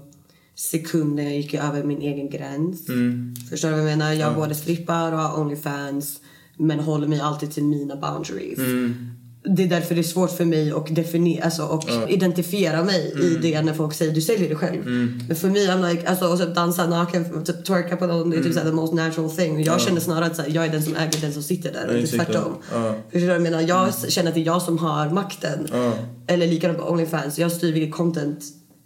[0.56, 2.90] sekunder jag gick över min egen gräns.
[2.90, 3.36] Mm.
[3.50, 4.14] Förstår du vad jag menar?
[4.14, 6.20] Jag både strippar och har Onlyfans
[6.58, 8.58] men håller mig alltid till mina boundaries.
[8.60, 9.08] Mm.
[9.50, 13.28] Det är därför det är svårt för mig att definiera, alltså, och identifiera mig i
[13.28, 13.42] Mm.
[13.42, 14.86] det när folk säger du säljer dig själv.
[15.28, 18.38] Men för mig, I'm like, alltså, och typ dansa naken, typ twerka på någon, det
[18.38, 19.64] är typ såhär the most natural thing.
[19.64, 21.98] Jag känner snarare att såhär, jag är den som äger den som sitter där och
[22.00, 22.56] inte tvärtom.
[22.74, 22.96] Ja.
[23.12, 23.62] Förstår du jag menar?
[23.62, 25.68] Jag känner att det är jag som har makten.
[25.74, 25.94] Ja.
[26.28, 27.40] Eller likadant på Onlyfans.
[27.40, 28.40] Jag styr vilket content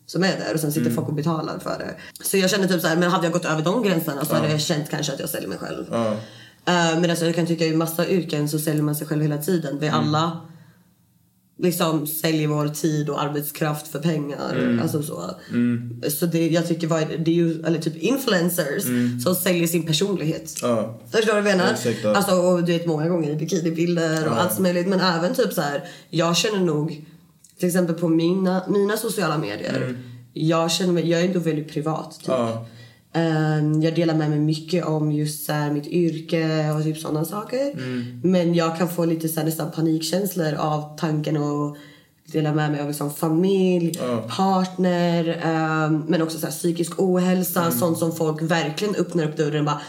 [0.05, 0.95] som är där och sen sitter Mm.
[0.95, 1.95] folk och betalar för det.
[2.23, 4.49] Så jag känner typ så här, men hade jag gått över de gränserna så hade
[4.51, 5.85] jag känt kanske att jag säljer mig själv.
[5.91, 6.07] Ja.
[6.65, 9.37] Eh, men alltså jag kan tycka i massa yrken så säljer man sig själv hela
[9.37, 9.77] tiden.
[9.79, 9.99] Vi Mm.
[9.99, 10.41] alla
[11.61, 14.55] liksom säljer vår tid och arbetskraft för pengar.
[14.55, 14.79] Mm.
[14.81, 15.31] Alltså så.
[16.09, 18.83] Så det, jag tycker vad, det är ju, eller typ influencers
[19.23, 20.53] som säljer sin personlighet.
[20.61, 20.99] Ja.
[21.11, 21.73] Förstår du vad jag menar?
[21.73, 22.15] Exakt, ja.
[22.15, 24.87] Alltså och du vet många gånger i bikinibilder och allt möjligt.
[24.87, 27.05] Men även typ så här, jag känner nog
[27.59, 29.95] till exempel på mina, mina sociala medier.
[30.33, 32.27] Jag känner mig, jag är ändå väldigt privat typ.
[32.27, 32.65] Ja.
[33.13, 37.71] Ehm, jag delar med mig mycket om just så mitt yrke och typ sådana saker.
[38.27, 41.75] Men jag kan få lite så här, nästan panikkänslor av tanken att
[42.31, 43.99] dela med mig av liksom, familj,
[44.37, 47.71] partner, ehm, men också så här, psykisk ohälsa.
[47.71, 49.81] Sånt som folk verkligen öppnar upp dörren och bara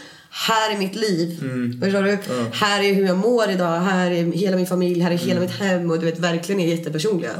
[0.47, 1.39] här är mitt liv.
[1.81, 2.17] Förstår du?
[2.53, 3.79] Här är hur jag mår idag.
[3.79, 4.99] Här är hela min familj.
[4.99, 5.91] Här är hela mitt hem.
[5.91, 7.31] Och du vet verkligen är jättepersonliga.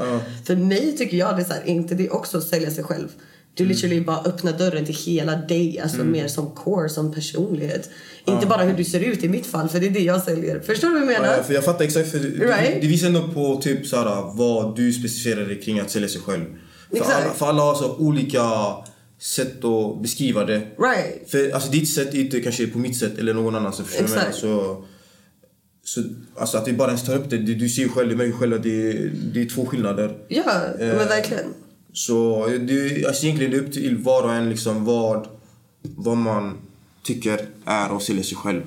[0.46, 3.08] För mig tycker jag det är så här, inte det också att sälja sig själv.
[3.54, 5.80] Du literally bara öppnar dörren till hela dig.
[5.80, 7.90] Alltså mer som core, som personlighet.
[8.26, 9.68] Inte bara hur du ser ut i mitt fall.
[9.68, 10.60] För det är det jag säljer.
[10.60, 11.36] Förstår du vad jag menar?
[11.36, 12.10] Ja, för jag fattar exakt.
[12.10, 12.80] För det, Right.
[12.80, 16.44] det visar ändå på typ såhär, vad du specificerar kring att sälja sig själv.
[16.90, 17.24] För Exakt.
[17.24, 18.42] alla, för alla har så olika
[19.20, 20.58] sätt att beskriva det.
[20.58, 21.30] Right.
[21.30, 23.76] För alltså, ditt sätt är inte kanske på mitt sätt eller någon annans.
[23.76, 24.22] Förstår vad jag menar?
[24.28, 24.40] Exakt.
[24.40, 24.84] Så,
[25.84, 26.02] så
[26.38, 27.38] alltså att vi bara ens tar upp det.
[27.38, 28.92] Du, du ser ju själv, du märker själv att det,
[29.32, 30.16] det är två skillnader.
[30.28, 30.42] Ja,
[30.80, 31.44] Eh, men verkligen.
[31.94, 35.28] Så det, alltså egentligen det är upp till var och en liksom vad,
[35.82, 36.56] vad man
[37.02, 38.62] tycker är att sälja sig själv.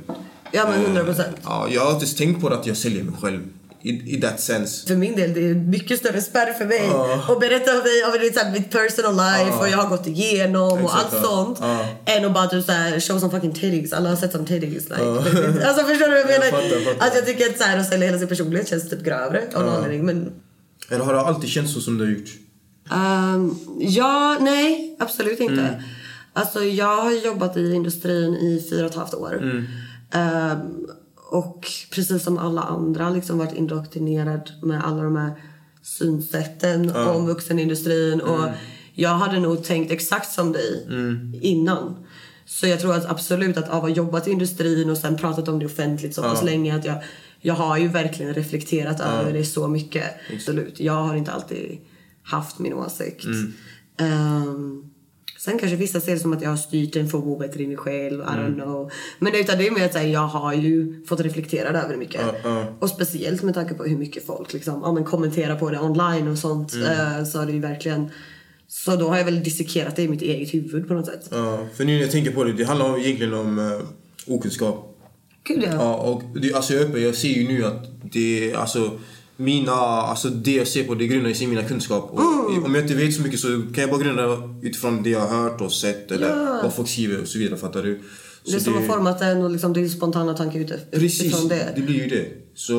[0.51, 1.37] Ja, men Eh, 100 procent.
[1.43, 3.41] Ja, jag har ens tänkt på att jag säljer mig själv.
[3.81, 4.87] I, i that sense.
[4.87, 6.89] För min del det är mycket större spärr för mig
[7.27, 10.79] att berätta om, mig, om här, mitt personal life och jag har gått igenom och
[10.79, 11.57] Exakt, allt sånt.
[11.61, 11.87] Ja.
[12.05, 13.93] Än att bara typ, så här, show some fucking titties.
[13.93, 14.89] Alla har sett som titties.
[14.89, 15.03] Like.
[15.67, 16.45] alltså förstår du vad jag menar?
[16.45, 17.07] Jag fattar, fattar.
[17.07, 19.63] Att jag tycker att, så här, att sälja hela sin personlighet känns typ grövre av
[19.63, 20.05] någon anledning.
[20.05, 20.31] Men,
[20.89, 22.29] Eller har det alltid känts så som det har gjort?
[22.91, 25.61] Ehm, ja, nej, absolut inte.
[25.61, 25.81] Mm.
[26.33, 29.37] Alltså, jag har jobbat i industrin i fyra och ett halvt år.
[29.41, 29.65] Mm.
[30.11, 30.57] Ehm,
[31.31, 35.31] och precis som alla andra liksom varit indoktrinerad med alla de här
[35.81, 38.21] synsätten om vuxenindustrin.
[38.21, 38.55] Och Mm.
[38.93, 40.87] jag hade nog tänkt exakt som dig
[41.41, 42.05] innan.
[42.45, 45.47] Så jag tror att absolut att av att ha jobbat i industrin och sen pratat
[45.47, 46.97] om det offentligt så pass länge att jag,
[47.41, 50.03] jag har ju verkligen reflekterat över det så mycket.
[50.33, 50.79] Absolut.
[50.79, 51.77] Jag har inte alltid
[52.27, 53.25] haft min åsikt.
[53.99, 54.83] Ehm,
[55.39, 57.77] sen kanske vissa ser det som att jag har styrt den för bättre i mig
[57.77, 58.21] själv.
[58.21, 58.91] I don't know.
[59.19, 62.21] Men utan det är mer att säga, jag har ju fått reflektera över det mycket.
[62.79, 66.27] Och speciellt med tanke på hur mycket folk liksom, ja, men kommenterar på det online
[66.27, 66.73] och sånt.
[66.73, 68.09] eh, så har det ju verkligen...
[68.69, 71.27] Så då har jag väl dissekerat det i mitt eget huvud på något sätt.
[71.31, 73.81] Ja, för nu när jag tänker på det, det handlar egentligen om uh,
[74.27, 74.97] okunskap.
[75.43, 75.73] Gud ja.
[75.73, 78.99] Ja, och det, alltså jag, är öppen, jag ser ju nu att det, alltså
[79.37, 82.09] mina, alltså det jag ser på det grundar sig i mina kunskap.
[82.11, 82.63] Och Mm.
[82.63, 85.43] Om jag inte vet så mycket så kan jag bara grunda utifrån det jag har
[85.43, 88.01] hört och sett eller vad folk skriver och så vidare, fattar du?
[88.45, 91.47] det är Så som har format en och liksom din spontana tanke ute, Precis, utifrån
[91.47, 91.73] det.
[91.75, 91.81] det.
[91.81, 92.25] blir ju det.
[92.55, 92.73] Så,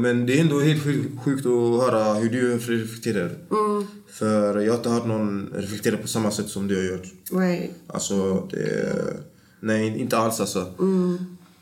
[0.00, 0.82] men det är ändå helt
[1.24, 3.24] sjukt, att höra hur du reflekterar.
[3.50, 3.86] Mm.
[4.10, 7.06] För jag har inte hört någon reflektera på samma sätt som du har gjort.
[7.32, 7.70] Right.
[7.86, 8.92] Alltså, det...
[9.60, 10.66] Nej, inte alls alltså.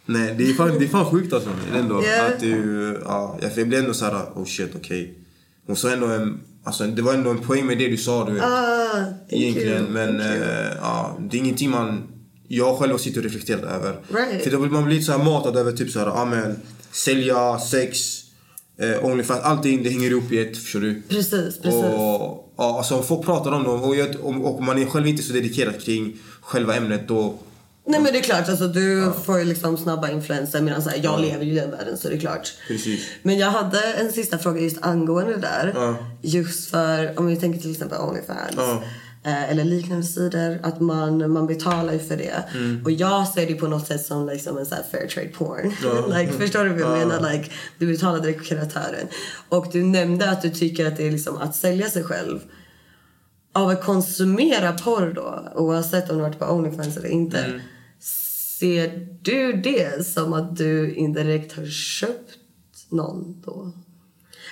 [0.06, 1.50] Nej, det är fan, det är fan sjukt alltså.
[1.74, 2.26] Ändå, Yeah.
[2.26, 5.18] att du, ja, jag blir ändå såhär, oh shit, okej.
[5.66, 8.32] Hon sa ändå en, alltså det var ändå en poäng med det du sa du
[8.32, 8.42] vet.
[8.44, 9.90] Ah, Egentligen, you.
[9.90, 12.02] men eh, ja, det är ingenting man,
[12.48, 13.96] jag själv sitter och reflekterar över.
[14.08, 14.44] Right.
[14.44, 16.56] För då blir man lite såhär matad över typ såhär, ja men,
[16.92, 17.98] sälja, sex,
[18.80, 21.02] eh, Onlyfans, allting det hänger ihop i ett, förstår du?
[21.08, 21.84] Precis, precis.
[21.84, 25.22] Och, ja, alltså, om folk pratar om dem och, och, och man är själv inte
[25.22, 27.38] så dedikerad kring själva ämnet då...
[27.86, 31.00] Nej men det är klart, alltså, du får ju liksom snabba influenser medan så här,
[31.02, 32.52] jag lever ju i den världen så det är klart.
[32.68, 33.08] Precis.
[33.22, 35.72] Men jag hade en sista fråga just angående det där.
[35.74, 35.96] Ja.
[36.22, 38.54] Just för, om vi tänker till exempel Onlyfans.
[38.56, 38.82] Ja.
[39.26, 42.44] Eh, eller liknande sidor, att man, man betalar ju för det.
[42.54, 42.84] Mm.
[42.84, 45.74] Och jag ser det på något sätt som liksom en så fair trade porn.
[46.18, 47.32] like, förstår du vad jag menar?
[47.32, 49.08] Like, du betalar direkt kreatören.
[49.48, 52.40] Och du nämnde att du tycker att det är liksom att sälja sig själv.
[53.52, 57.38] Av att konsumera porr då, oavsett om du varit på Onlyfans eller inte.
[57.38, 57.60] Mm.
[58.64, 62.30] Ser du det som att du indirekt har köpt
[62.90, 63.72] någon då?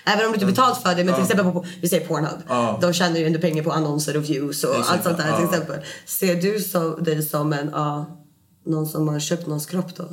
[0.04, 2.38] Även om du inte betalt för det, men till exempel på, vi säger Pornhub.
[2.48, 2.78] Ja.
[2.80, 5.44] De tjänar ju ändå pengar på annonser och views och Exakt, allt sånt där till
[5.44, 5.80] exempel.
[6.06, 8.18] Ser du så, dig som en, ja,
[8.66, 10.04] någon som har köpt någons kropp då?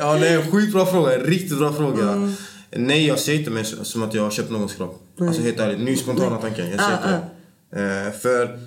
[0.00, 1.14] Ja, det är en sjukt bra fråga.
[1.14, 2.02] En riktigt bra fråga.
[2.02, 2.34] Mm.
[2.70, 5.02] Nej, jag ser inte mig som att jag har köpt någons kropp.
[5.20, 5.80] Alltså helt ärligt.
[5.80, 6.70] Nu spontana tanken.
[6.70, 7.39] Jag ser inte det.
[8.20, 8.58] För,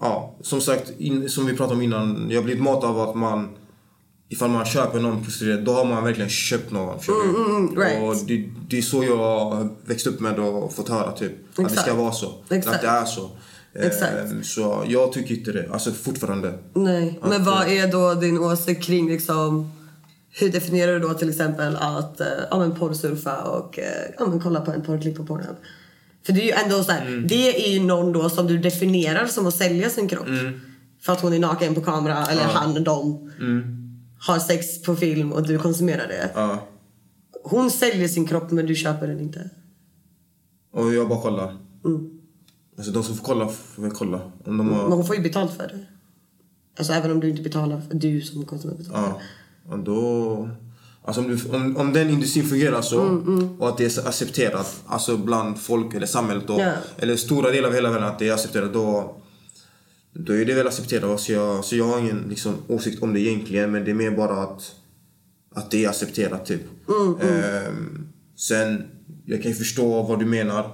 [0.00, 2.30] ja, som sagt, in, som vi pratade om innan.
[2.30, 3.48] Jag har blivit matad av att man
[4.32, 6.98] Ifall man köper någon prostituerad, då har man verkligen köpt någon.
[6.98, 7.52] förstår du?
[7.52, 8.02] Mm, right.
[8.02, 11.32] Och det, det är så jag växt upp med och fått höra typ.
[11.32, 11.80] Att det Exakt.
[11.80, 12.34] ska vara så.
[12.50, 12.76] Exakt.
[12.76, 13.30] Att det är så.
[13.74, 14.46] Eh, Exakt.
[14.46, 15.68] Så jag tycker inte det.
[15.72, 16.58] Alltså fortfarande.
[16.74, 19.72] Nej, men Att, vad är då din åsikt kring liksom
[20.30, 23.84] hur definierar du då till exempel att eh, ja, men porrsurfa och eh,
[24.18, 25.56] ja, men kolla på en porrklipp på Pornhub?
[26.26, 27.26] För det är ju ändå så här, Mm.
[27.26, 30.26] det är ju någon då som du definierar som att sälja sin kropp.
[30.26, 30.60] Mm.
[31.00, 33.30] För att hon är naken på kamera, eller han, de,
[34.18, 36.30] har sex på film och du konsumerar det.
[36.34, 36.66] Ja.
[37.44, 39.50] Hon säljer sin kropp men du köper den inte.
[40.72, 41.56] Och jag bara kollar.
[41.84, 42.20] Mm.
[42.76, 44.20] Alltså de som får kolla får väl kolla.
[44.44, 44.82] Om de har...
[44.82, 45.78] Men hon får ju betalt för det.
[46.78, 49.20] Alltså även om du inte betalar, för du som konsument betalar.
[49.68, 49.72] Ja.
[49.72, 50.48] Och då...
[51.04, 54.82] Alltså om, du, om, om den industrin fungerar så Mm, och att det är accepterat
[54.86, 56.72] alltså bland folk eller samhället då, Ja.
[56.98, 59.16] eller stora delar av hela världen att det är accepterat då
[60.12, 61.20] då är det väl accepterat.
[61.20, 64.10] Så jag, så jag har ingen liksom, åsikt om det egentligen men det är mer
[64.10, 64.74] bara att,
[65.54, 66.60] att det är accepterat typ.
[67.22, 68.84] Ehm, sen,
[69.24, 70.70] jag kan ju förstå vad du menar.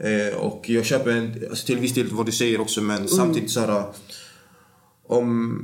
[0.00, 3.50] Eh, och jag köper en, alltså, till viss del vad du säger också men samtidigt
[3.50, 3.84] så här
[5.06, 5.58] om,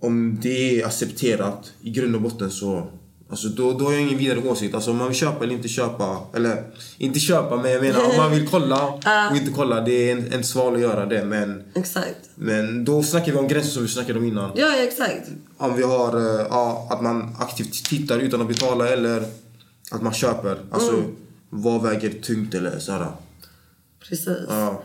[0.00, 2.86] om det är accepterat i grund och botten så
[3.28, 4.74] Alltså då, då har jag ingen vidare åsikt.
[4.74, 6.18] Alltså om man vill köpa eller inte köpa.
[6.34, 6.64] Eller
[6.98, 8.86] inte köpa men jag menar om man vill kolla
[9.30, 9.80] och inte kolla.
[9.80, 12.16] Det är en, en sval att göra det men, Exakt.
[12.34, 14.50] men då snackar vi om gränser som vi snackade om innan.
[14.54, 15.28] Ja, exakt.
[15.56, 19.24] Om vi har eh, ja, att man aktivt tittar utan att betala eller
[19.90, 20.58] att man köper.
[20.70, 21.02] Alltså
[21.50, 23.08] vad väger tungt eller sådär.
[24.08, 24.38] Precis.
[24.48, 24.82] Ja.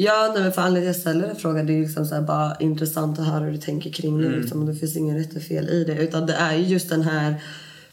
[0.00, 2.56] Ja, nej, men för anledningen jag ställer den frågan det är liksom så här bara
[2.60, 4.28] intressant att höra hur du tänker kring det.
[4.28, 5.94] Liksom, och det finns ingen rätt och fel i det.
[5.94, 7.34] Utan det är ju just den här...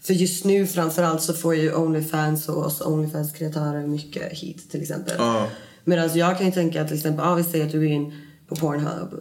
[0.01, 5.15] För just nu framförallt så får ju Onlyfans och oss Onlyfans-kreatörer mycket hit till exempel.
[5.17, 5.47] Ja.
[5.83, 8.13] Medan jag kan ju tänka att till exempel, ja, vi säger att du går in
[8.47, 9.13] på Pornhub.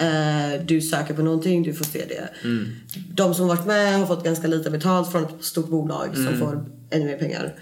[0.00, 2.28] Eh, du söker på någonting, du får se det.
[3.14, 6.64] De som varit med har fått ganska lite betalt från ett stort bolag som får
[6.90, 7.54] ännu mer pengar.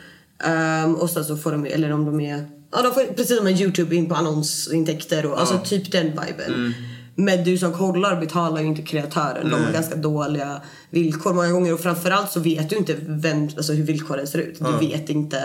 [0.44, 2.44] Ehm, och sen så får de, eller om de är,
[2.76, 6.74] ja de får precis som en Youtube in på annonsintäkter och alltså typ den viben.
[7.18, 9.50] Men du som kollar betalar ju inte kreatören.
[9.50, 13.72] De har ganska dåliga villkor många gånger och framförallt så vet du inte vem, alltså
[13.72, 14.58] hur villkoren ser ut.
[14.58, 15.38] Du vet inte,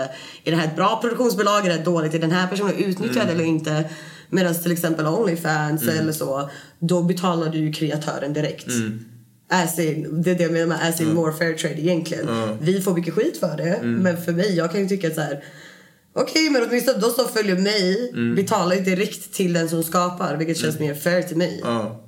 [0.44, 1.66] är det här ett bra produktionsbolag?
[1.66, 2.14] Är det dåligt?
[2.14, 3.84] Är den här personen utnyttjad eller inte?
[4.30, 8.66] Medan till exempel Onlyfans eller så, då betalar du ju kreatören direkt.
[9.48, 12.28] As in, det är det jag menar med as in more fair trade egentligen.
[12.60, 15.20] Vi får mycket skit för det, men för mig, jag kan ju tycka att så
[15.20, 15.44] här.
[16.14, 20.56] Okej, men åtminstone de som följer mig betalar ju direkt till den som skapar, vilket
[20.56, 21.60] känns mer fair till mig.
[21.64, 22.04] Ja.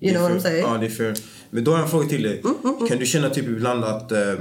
[0.00, 0.64] You know what I'm saying?
[0.66, 1.14] Ja, det är fair.
[1.50, 2.42] Men då har jag en fråga till dig.
[2.64, 4.34] Mm, Kan du känna typ ibland att, eh,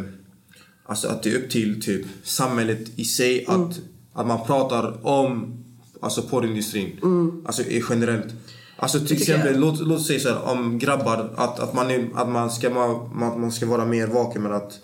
[0.85, 3.61] alltså att det är upp till typ samhället i sig Mm.
[3.61, 3.79] att,
[4.13, 5.57] att man pratar om
[6.01, 6.99] alltså porrindustrin?
[7.45, 8.33] Alltså i- generellt.
[8.77, 9.21] Alltså till Mm.
[9.21, 9.61] exempel, jag.
[9.61, 13.39] låt, låt säga så här, om grabbar, att, att, man, är, att man, ska, man,
[13.39, 14.79] man ska vara mer vaken med att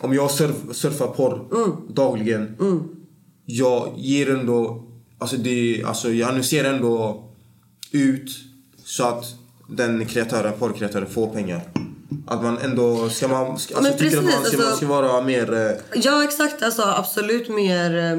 [0.00, 1.70] om jag surf, surfar porr Mm.
[1.88, 2.56] dagligen,
[3.56, 4.82] jag ger ändå,
[5.18, 7.24] alltså, det, alltså jag annonserar ändå
[7.92, 8.30] ut
[8.84, 9.24] så att
[9.68, 11.60] den kreatören, porrkreatören får pengar.
[12.26, 15.22] Att man ändå, ska man, ska, alltså, att man precis, ska, man alltså- ska vara
[15.22, 15.54] mer...
[15.54, 16.62] Eh, Ja, exakt.
[16.62, 18.18] Alltså, absolut mer eh,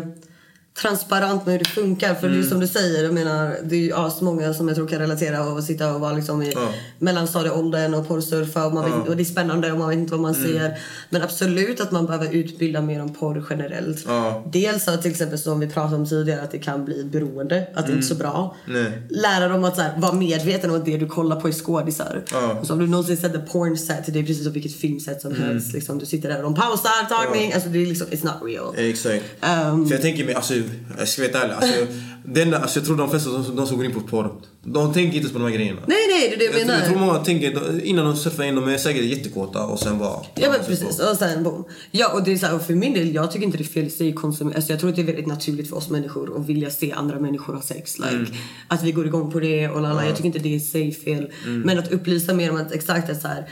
[0.74, 2.16] transparent med hur det funkar.
[2.16, 4.76] För det är ju som du säger, jag menar, det är ju många som jag
[4.78, 6.70] tror kan relatera och sitta och vara liksom i Ja.
[7.00, 10.22] mellanstadieåldern och porrsurfa och, man vet, och det är spännande och man vet inte vad
[10.22, 10.78] man ser.
[11.10, 14.04] Men absolut att man behöver utbilda mer om porr generellt.
[14.08, 14.44] Ja.
[14.54, 17.86] Dels att till exempel som vi pratade om tidigare att det kan bli beroende, att
[17.88, 18.56] det inte är så bra.
[18.66, 19.02] Nej.
[19.10, 22.22] Lära dem att så här, vara medveten om att det du kollar på är skådisar.
[22.32, 22.54] Ja.
[22.62, 25.36] Och så om du någonsin sett ett pornset, det är precis som vilket filmset som
[25.36, 25.74] helst.
[25.74, 27.54] Liksom, du sitter där och de pausar tagning.
[27.54, 28.76] Alltså det är liksom, it's not real.
[28.78, 29.24] exakt.
[29.42, 29.86] Ehm.
[29.88, 30.54] För jag tänker mig, alltså,
[30.98, 31.54] jag ska vara ärlig.
[31.56, 31.86] Alltså,
[32.26, 34.32] den, alltså, jag tror de flesta de, de som går in på porr,
[34.64, 35.82] de tänker inte på de här grejerna.
[35.88, 37.08] Nej, nej, det är det jag Jag, tror- jag tror menar.
[37.14, 40.20] många tänker, innan de surfar in, de är säkert jättekåta och sen bara...
[40.36, 41.64] Ja men precis, och sen boom.
[41.92, 43.86] Ja och det är så här, för min del, jag tycker inte det är fel
[43.86, 44.56] i sig konsumera.
[44.56, 47.20] Alltså jag tror att det är väldigt naturligt för oss människor att vilja se andra
[47.20, 48.00] människor ha sex.
[48.00, 48.26] Like,
[48.68, 50.06] Att vi går igång på det och lala.
[50.06, 51.30] Jag tycker inte det är i sig fel.
[51.46, 53.50] Men att upplysa mer om att exakt att så här.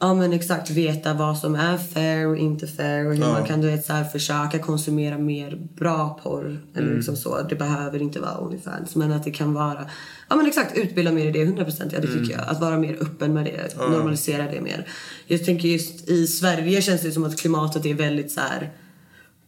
[0.00, 3.60] Ja men exakt veta vad som är fair och inte fair och hur man kan
[3.60, 6.60] du vet, så här, försöka konsumera mer bra porr.
[6.74, 7.42] Eller liksom så.
[7.42, 9.86] Det behöver inte vara Onlyfans men att det kan vara
[10.28, 12.48] Ja men exakt utbilda mer i det 100% ja det tycker jag.
[12.48, 13.76] Att vara mer öppen med det.
[13.76, 14.86] Normalisera det mer.
[15.26, 18.70] Jag tänker just i Sverige känns det som att klimatet är väldigt så här.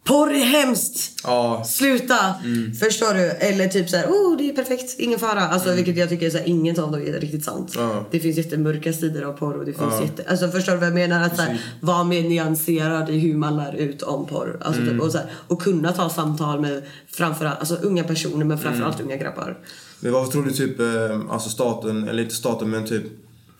[0.03, 1.19] Porr är hemskt!
[1.23, 1.63] Ja.
[1.65, 2.35] Sluta!
[2.79, 3.29] Förstår du?
[3.29, 5.41] Eller typ så här, oh det är perfekt, ingen fara.
[5.41, 7.73] Alltså vilket jag tycker är så här, inget av det är riktigt sant.
[7.75, 8.05] Ja.
[8.11, 10.23] Det finns jättemörka sidor av porr och det finns jätte...
[10.29, 11.21] Alltså förstår du vad jag menar?
[11.25, 14.57] Att så här, vara mer nyanserad i hur man lär ut om porr.
[14.61, 18.57] Alltså, typ, och, så här, och kunna ta samtal med framförallt, alltså unga personer men
[18.57, 19.57] framförallt unga grabbar.
[19.99, 23.03] Men varför tror du typ, eh, alltså staten, eller inte staten men typ,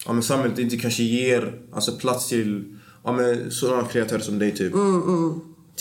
[0.06, 4.56] ja men samhället inte kanske ger alltså plats till, ja men sådana kreatörer som dig
[4.56, 4.74] typ.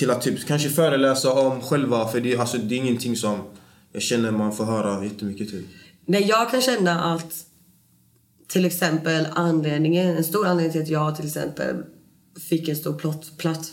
[0.01, 3.39] Till att typ kanske föreläsa om själva, för det, alltså, det är ingenting som
[3.93, 5.67] jag känner man får höra jättemycket typ.
[6.07, 7.35] Nej, jag kan känna att
[8.49, 11.77] till exempel anledningen, en stor anledning till att jag till exempel
[12.49, 13.71] fick en stor plott, platt,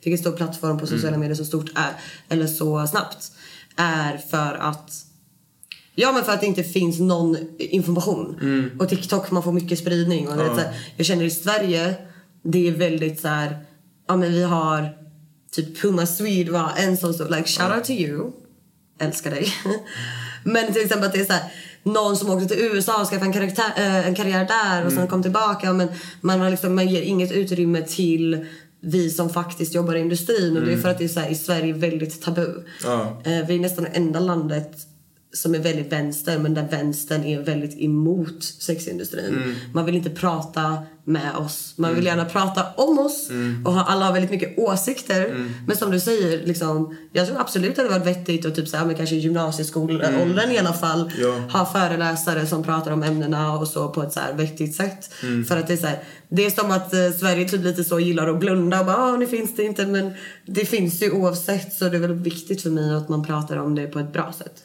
[0.00, 1.92] fick en stor plattform på sociala medier så stort är,
[2.28, 3.32] eller så snabbt
[3.76, 4.90] är för att
[5.94, 8.36] Ja men för att det inte finns någon information.
[8.78, 10.28] Och TikTok man får mycket spridning.
[10.28, 11.94] Och så här, jag känner i Sverige,
[12.42, 13.64] det är väldigt så här,
[14.08, 15.05] ja men vi har
[15.52, 18.32] typ Puma Swede var en som stod like shout out to you.
[19.00, 19.48] Älskar dig.
[20.44, 23.26] men till exempel att det är så här, någon som åkte till USA och skaffade
[23.26, 25.72] en, karaktär, eh, en karriär där och sen kom tillbaka.
[25.72, 25.88] Men
[26.20, 28.46] man, har liksom, man ger inget utrymme till
[28.80, 30.56] vi som faktiskt jobbar i industrin.
[30.56, 32.62] Och det är för att det är så här, i Sverige väldigt tabu.
[32.84, 33.22] Ja.
[33.24, 34.86] Eh, vi är nästan det enda landet
[35.36, 39.54] som är väldigt vänster men där vänstern är väldigt emot sexindustrin.
[39.74, 41.72] Man vill inte prata med oss.
[41.76, 43.28] Man vill gärna prata om oss
[43.64, 45.48] och ha, alla har väldigt mycket åsikter.
[45.66, 48.68] Men som du säger, liksom, jag tror absolut att det hade varit vettigt att typ
[48.68, 51.58] så här, men kanske i gymnasieskoleåldern i alla fall Ja.
[51.58, 55.10] ha föreläsare som pratar om ämnena och så på ett så här vettigt sätt.
[55.48, 58.00] För att det är så här, det är som att eh, Sverige typ lite så
[58.00, 60.12] gillar att blunda och bara ah, nu finns det inte men
[60.46, 63.74] det finns ju oavsett så det är väl viktigt för mig att man pratar om
[63.74, 64.62] det på ett bra sätt.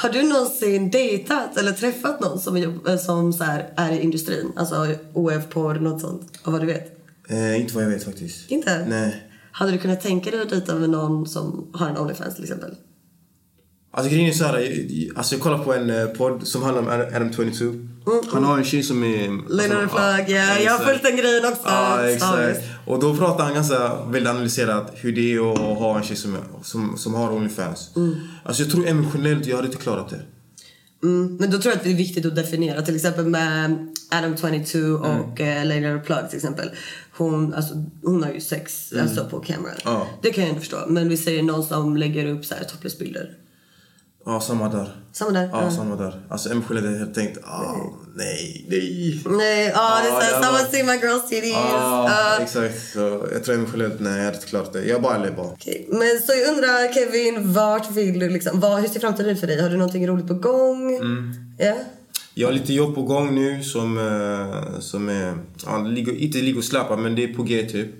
[0.00, 4.00] Har du någonsin dejtat eller träffat någon som, jobb, eh, som så här, är i
[4.00, 4.52] industrin?
[4.56, 6.38] Alltså OF-porr, något sånt?
[6.42, 6.98] Av vad du vet?
[7.28, 8.50] Eh, inte vad jag vet faktiskt.
[8.50, 8.86] Inte?
[8.88, 9.22] Nej.
[9.52, 12.74] Hade du kunnat tänka dig att dejta med någon som har en Onlyfans till exempel?
[13.90, 16.82] Alltså grejen är så här, jag- alltså jag kollar på en eh, podd som handlar
[16.82, 17.64] om Adam 22.
[18.32, 19.28] Han har en tjej som är...
[19.28, 20.58] Alltså, Flagg, ja.
[20.64, 21.62] Jag har följt den grejen också.
[21.64, 22.60] Ja, exakt.
[22.86, 26.36] Och då pratar han ganska väldigt analyserat hur det är att ha en tjej som,
[26.62, 27.90] som, som har Onlyfans.
[28.44, 30.20] Alltså jag tror emotionellt, jag hade inte klarat det.
[31.02, 32.82] Mm, men då tror jag att det är viktigt att definiera.
[32.82, 35.68] Till exempel med Adam 22 och mm.
[35.68, 36.70] Leonard Plug till exempel.
[37.16, 39.72] Hon, alltså, hon har ju sex alltså, på camera.
[39.84, 40.06] Ja.
[40.22, 40.76] Det kan jag ändå förstå.
[40.88, 43.30] Men vi säger någon som lägger upp så här topless-bilder.
[44.28, 44.88] Ja, samma där.
[45.12, 45.48] Samma där.
[45.52, 46.20] Ja, samma där.
[46.28, 47.76] Alltså emotionellt hade jag tänkt, ah,
[48.14, 49.22] nej, nej.
[49.26, 51.52] Nej, ja det är see my girl's titties.
[51.52, 52.42] Ja, Ja.
[52.42, 52.92] exakt.
[52.92, 54.84] Så jag tror emotionellt, nej, jag hade inte klarat det.
[54.84, 55.46] Jag bara bara.
[55.46, 59.40] Okej, Men så jag undrar Kevin, vart vill du liksom, vad, hur ser framtiden ut
[59.40, 59.62] för dig?
[59.62, 60.96] Har du någonting roligt på gång?
[60.96, 61.34] Mm.
[61.58, 61.74] Ja?
[62.34, 65.34] Jag har lite jobb på gång nu som, eh, som är,
[65.66, 65.78] ja,
[66.18, 67.90] inte ligger och släpar men det är på G typ.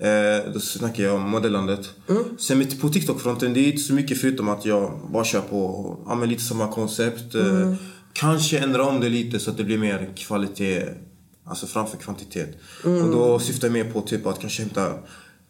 [0.00, 1.90] Eh, då snackar jag om modellandet.
[2.38, 5.96] Sen med, på TikTok-fronten, det är inte så mycket förutom att jag bara kör på
[6.06, 7.34] ja, men lite samma koncept.
[7.34, 7.74] Eh,
[8.12, 10.82] kanske ändra om det lite så att det blir mer kvalitet
[11.44, 12.56] alltså framför kvantitet.
[12.84, 14.92] Och då syftar jag mer på typ att kanske hämta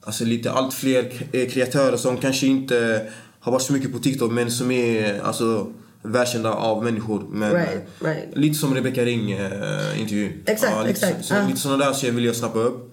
[0.03, 3.07] alltså lite allt fler eh, kreatörer som kanske inte
[3.41, 5.73] har varit så mycket på TikTok men som är alltså
[6.03, 7.27] världskända av människor.
[7.31, 7.69] Men, Right,
[8.01, 8.37] eh, right.
[8.37, 10.33] Lite som Rebecca Ring eh, intervju.
[10.47, 11.47] Exakt, lite, exakt, Så, ja.
[11.47, 12.93] Lite sådana där tjejer vill jag snappa upp.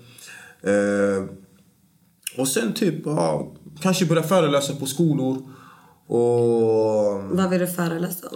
[0.63, 1.23] Eh,
[2.37, 5.37] och sen typ, ja, kanske börja föreläsa på skolor.
[6.07, 8.27] Och Vad vill du föreläsa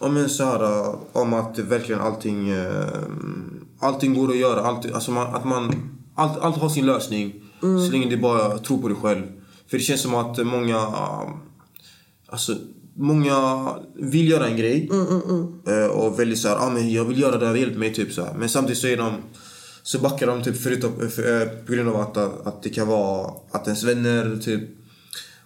[0.00, 0.14] om?
[0.14, 2.86] Men så här, äh, om att verkligen allting, äh,
[3.80, 4.60] allting går att göra.
[4.60, 5.72] Allt, alltså man, att man,
[6.14, 7.42] allt, allt har sin lösning.
[7.60, 9.22] Så länge det bara tror på dig själv.
[9.70, 11.28] För det känns som att många, äh,
[12.28, 12.54] alltså
[12.94, 14.88] många vill göra en grej.
[15.84, 18.12] äh, Och väldigt så här, ah, men jag vill göra det här, hjälp mig typ
[18.12, 18.34] så här.
[18.34, 19.12] Men samtidigt så är de
[19.86, 22.16] så backar de typ förutom, för, äh, på grund av att,
[22.46, 24.60] att det kan vara att ens vänner typ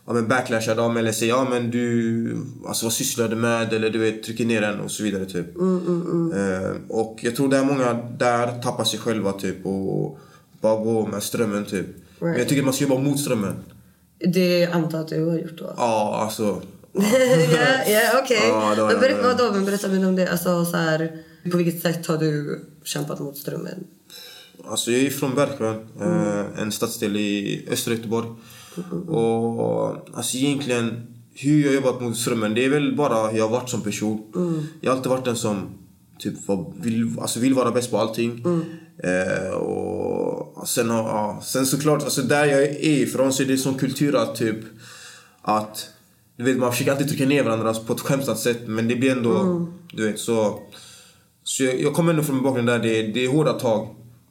[0.06, 2.36] ja, men backlashar dem eller säger ja men du,
[2.66, 3.72] alltså vad sysslar du med?
[3.72, 5.56] Eller du vet, trycker ner den och så vidare typ.
[5.56, 10.18] Eh, och jag tror det är många där tappar sig själva typ och
[10.60, 11.86] bara går med strömmen typ.
[12.18, 13.54] Men jag tycker man ska jobba mot strömmen.
[14.18, 15.74] Det antar jag att du har gjort då?
[15.76, 16.62] Ja, alltså.
[16.92, 17.02] ja,
[17.86, 18.50] ja okej.
[19.22, 20.28] Vadå, men berätta mer om det.
[20.28, 23.86] Alltså, så här, på vilket sätt har du kämpat mot strömmen?
[24.64, 26.46] Alltså jag är från Bergsjön, eh, mm.
[26.58, 28.28] en stadsdel i östra Göteborg.
[29.08, 33.60] Och alltså egentligen, hur jag jobbat mot strömmen, det är väl bara hur jag har
[33.60, 34.22] varit som person.
[34.80, 35.68] Jag har alltid varit den som
[36.18, 38.44] typ var, vill, alltså vill vara bäst på allting.
[39.02, 43.74] Eh, och sen, ja, sen såklart, alltså där jag är ifrån så är det som
[43.74, 44.58] kultur att typ
[45.42, 45.88] att
[46.36, 49.12] du vet, man försöker alltid trycka ner varandra på ett skämtsamt sätt men det blir
[49.12, 50.60] ändå, du vet så.
[51.44, 53.88] Så jag, jag kommer ändå från en bakgrund där det, det är hårda tag.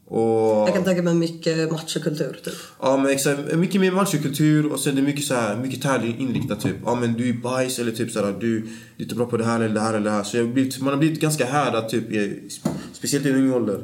[0.10, 2.53] Och, Jag kan tänka mig mycket machokultur typ.
[2.82, 6.20] Ja men exakt, mycket mer machokultur och sen det är mycket så här, mycket tävling
[6.20, 6.76] inriktat typ.
[6.86, 9.45] Ja men du är bajs eller typ såhär, du, du är inte bra på det
[9.45, 10.24] här eller det här eller det här.
[10.24, 12.49] Så blivit, man har blivit ganska härdad typ, i,
[12.93, 13.84] speciellt i ung ålder.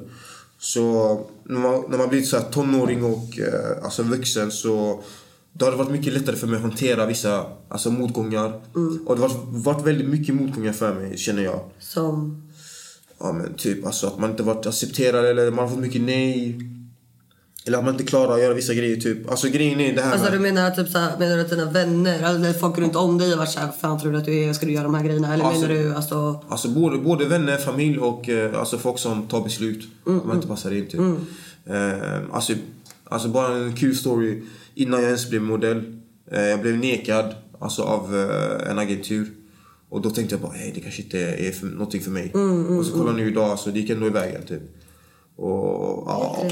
[0.59, 5.03] Så när man, när man blivit så här tonåring och eh, alltså vuxen så
[5.53, 8.61] då har det varit mycket lättare för mig att hantera vissa alltså, motgångar.
[9.05, 11.59] Och det har varit, varit väldigt mycket motgångar för mig känner jag.
[11.80, 12.44] Som...
[13.20, 16.59] Ja men typ alltså att man inte varit accepterad eller man har fått mycket nej.
[17.68, 19.32] Eller att man inte klarar att göra vissa grejer typ.
[19.32, 21.72] Alltså grejen är det här Alltså med- du menar typ såhär, menar du att dina
[21.72, 24.53] vänner, eller folk runt om dig har varit såhär, fan tror du att du är,
[24.53, 25.34] ska du göra de här grejerna?
[25.34, 26.43] Eller Alltså- menar du alltså...
[26.49, 29.88] Alltså både, både vänner, familj och eh, alltså folk som tar beslut.
[30.07, 30.99] Mm, Om man inte passar in typ.
[31.66, 32.53] Eh, alltså,
[33.03, 34.41] alltså bara en kul story.
[34.76, 35.84] Innan jag ens blev modell.
[36.32, 39.28] Eh, jag blev nekad alltså, av eh, en agentur.
[39.95, 42.31] Och då tänkte jag bara, hej det kanske inte är för, någonting för mig.
[42.79, 44.61] och så kollar ni idag, alltså, det gick ändå i vägen typ.
[45.35, 46.45] Och ja,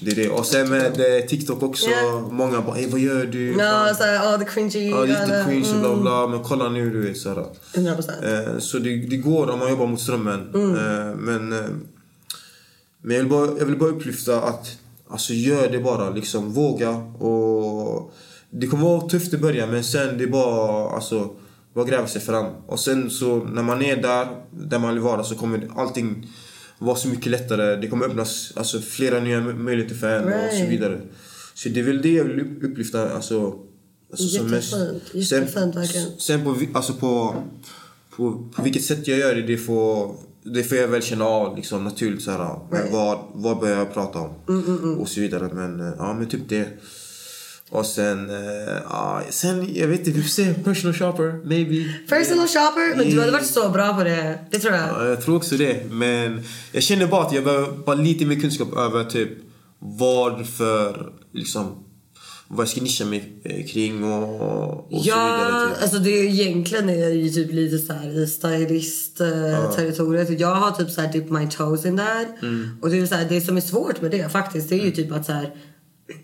[0.00, 0.28] det är det.
[0.28, 1.90] Och sen med TikTok också.
[1.90, 2.28] Ja.
[2.32, 3.52] Många bara, vad gör du?
[3.52, 4.90] Ja, såhär, oh, the cringy.
[4.90, 6.26] Ja, lite cringe och bla mm, bla.
[6.26, 7.46] Men kolla nu, du vet såhär.
[7.74, 8.54] 100%.
[8.54, 10.50] Eh, så det, det går om man jobbar mot strömmen.
[10.54, 10.70] Mm.
[10.70, 11.70] Eh, men eh,
[13.02, 14.78] men jag, vill bara, jag vill bara upplyfta att
[15.08, 16.10] alltså, gör det bara.
[16.10, 16.90] Liksom, våga.
[16.96, 18.12] Och
[18.50, 21.30] det kommer vara tufft i början men sen det är bara alltså,
[21.74, 22.46] bara gräva sig fram.
[22.66, 26.30] Och sen så när man är där, där man vill vara så kommer allting
[26.78, 27.76] vara så mycket lättare.
[27.76, 31.00] Det kommer öppnas alltså, flera nya mö- möjligheter för en och så vidare.
[31.54, 33.10] Så det är väl det jag vill upp- upplyfta.
[33.14, 33.54] Alltså,
[34.10, 34.72] alltså, som mest.
[34.72, 35.28] Jättefint.
[35.28, 36.08] Sen- Jättefint, verkligen.
[36.18, 37.34] Sen på, alltså på,
[38.16, 41.56] på, på vilket sätt jag gör det, det får, det får jag väl känna av
[41.56, 42.22] liksom, naturligt.
[42.22, 42.58] Så här,
[42.92, 44.30] vad, vad börjar jag prata om?
[44.48, 45.50] Mm, Och så vidare.
[45.52, 46.68] Men, ja, men typ det.
[47.70, 48.36] Och sen, eh,
[48.90, 50.54] ja, sen jag vet inte, vi får se.
[50.54, 51.94] Personal shopper, maybe.
[52.08, 54.38] Personal shopper, men du hade varit så bra på det.
[54.50, 54.88] Det tror jag.
[54.88, 55.90] Ja, jag tror också det.
[55.90, 56.42] Men
[56.72, 59.28] jag känner bara att jag behöver bara lite mer kunskap över typ
[59.78, 61.84] vad för, liksom,
[62.48, 65.68] vad jag ska nischa mig eh, kring och, och så Ja, vidare.
[65.74, 65.82] Typ.
[65.82, 70.40] alltså det är egentligen är det ju typ lite så här i stylist-territoriet.
[70.40, 72.26] Jag har typ så här dip my toes in där.
[72.42, 72.78] Mm.
[72.82, 74.90] Och det är så här, det som är svårt med det faktiskt, det är ju
[74.90, 75.50] typ att så här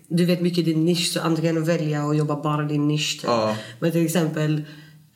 [0.07, 3.29] du vet mycket din nisch, så antingen välja och jobba bara din nisch typ.
[3.29, 3.55] Ja.
[3.79, 4.61] Men till exempel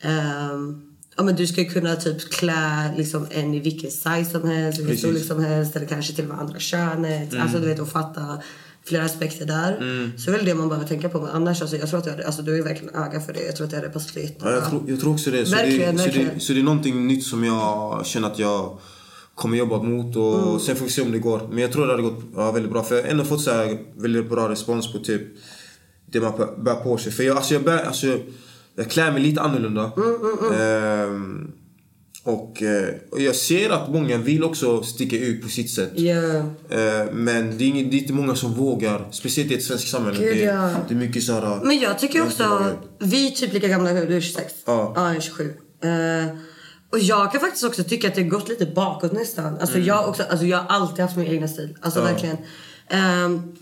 [0.00, 4.80] ehm, Ja, men du ska kunna typ klä liksom en i vilken size som helst,
[4.80, 7.32] vilken storlek som helst eller kanske till och med andra könet.
[7.32, 7.42] Mm.
[7.42, 8.42] Alltså du vet att fatta
[8.84, 9.76] flera aspekter där.
[10.18, 11.20] Så är väl det man behöver tänka på.
[11.20, 13.42] Men annars alltså, jag tror att jag, alltså, du är verkligen öga för det.
[13.46, 14.52] Jag tror att det hade passat Ja, jättebra.
[14.52, 15.46] jag, tror, jag tror också det.
[15.46, 16.34] Så, Verkligen, det, så, verkligen.
[16.34, 16.40] det.
[16.40, 18.78] så det är någonting nytt som jag känner att jag
[19.40, 20.60] kommer jobba mot och Mm.
[20.60, 21.48] sen får vi se om det går.
[21.50, 22.82] Men jag tror det hade gått ja, väldigt bra.
[22.82, 25.22] För jag har ändå fått så här väldigt bra respons på typ
[26.06, 27.12] det man bär- på sig.
[27.12, 28.18] För jag, alltså, jag, bär, alltså,
[28.76, 29.92] jag klär mig lite annorlunda.
[29.96, 31.52] Mm, Ehm,
[32.24, 35.92] och, eh, och jag ser att många vill också sticka ut på sitt sätt.
[35.94, 36.22] Ja.
[36.70, 39.08] Eh, men det är, inget, det är inte många som vågar.
[39.10, 40.18] Speciellt i ett svenskt samhälle.
[40.18, 40.70] Gud, det, ja.
[40.88, 41.60] det är mycket så här...
[41.64, 44.54] Men jag tycker jag också, vi är typ lika gamla nu, du är 26.
[44.66, 44.92] Ja.
[44.96, 45.54] jag är 27.
[45.84, 46.36] Eh,
[46.90, 49.58] och jag kan faktiskt också tycka att det har gått lite bakåt nästan.
[49.60, 49.86] Alltså, Mm.
[49.88, 51.76] jag, också, alltså, jag har alltid haft min egna stil.
[51.80, 52.36] Alltså verkligen.
[52.88, 53.56] Ehm,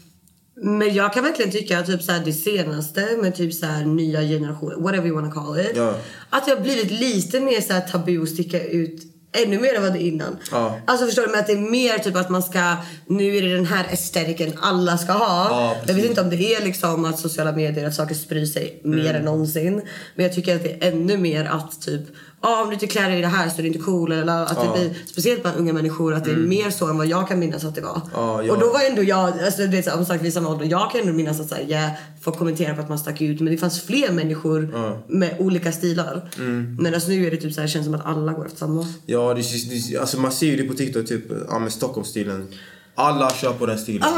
[0.60, 3.84] men jag kan verkligen tycka att typ så här, det senaste med typ så här,
[3.84, 5.72] nya generationer, whatever you wanna call it.
[5.76, 5.94] Ja.
[6.30, 9.02] Att det har blivit lite mer så här, tabu att sticka ut
[9.32, 10.36] ännu mer än vad det innan.
[10.50, 10.80] Ja.
[10.86, 11.28] Alltså förstår du?
[11.30, 12.76] Men att det är mer typ att man ska,
[13.06, 15.46] nu är det den här estetiken alla ska ha.
[15.50, 18.80] Ja, jag vet inte om det är liksom att sociala medier, att saker sprider sig
[18.84, 19.82] mer än någonsin.
[20.14, 22.02] Men jag tycker att det är ännu mer att typ,
[22.40, 24.12] ah, om du inte klär dig i det här så är du inte cool.
[24.12, 27.06] Eller att det blir, speciellt bland unga människor, att det är mer så än vad
[27.06, 28.00] jag kan minnas att det var.
[28.12, 28.52] Ja.
[28.52, 30.66] Och då var ändå jag, alltså det är så, som sagt vi är samma ålder,
[30.66, 33.40] jag kan ändå minnas att så här, yeah, folk kommenterar på att man stack ut.
[33.40, 34.72] Men det fanns fler människor
[35.08, 36.30] med olika stilar.
[36.78, 38.86] Men alltså nu är det typ så här, känns som att alla går efter samma.
[39.06, 42.48] Ja, det, det, alltså man ser ju det på TikTok, typ ja, med Stockholmsstilen.
[42.94, 44.08] Alla kör på den stilen.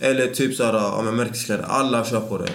[0.00, 1.64] Eller typ såhär, ja, märkeskläder.
[1.68, 2.48] Alla kör på det.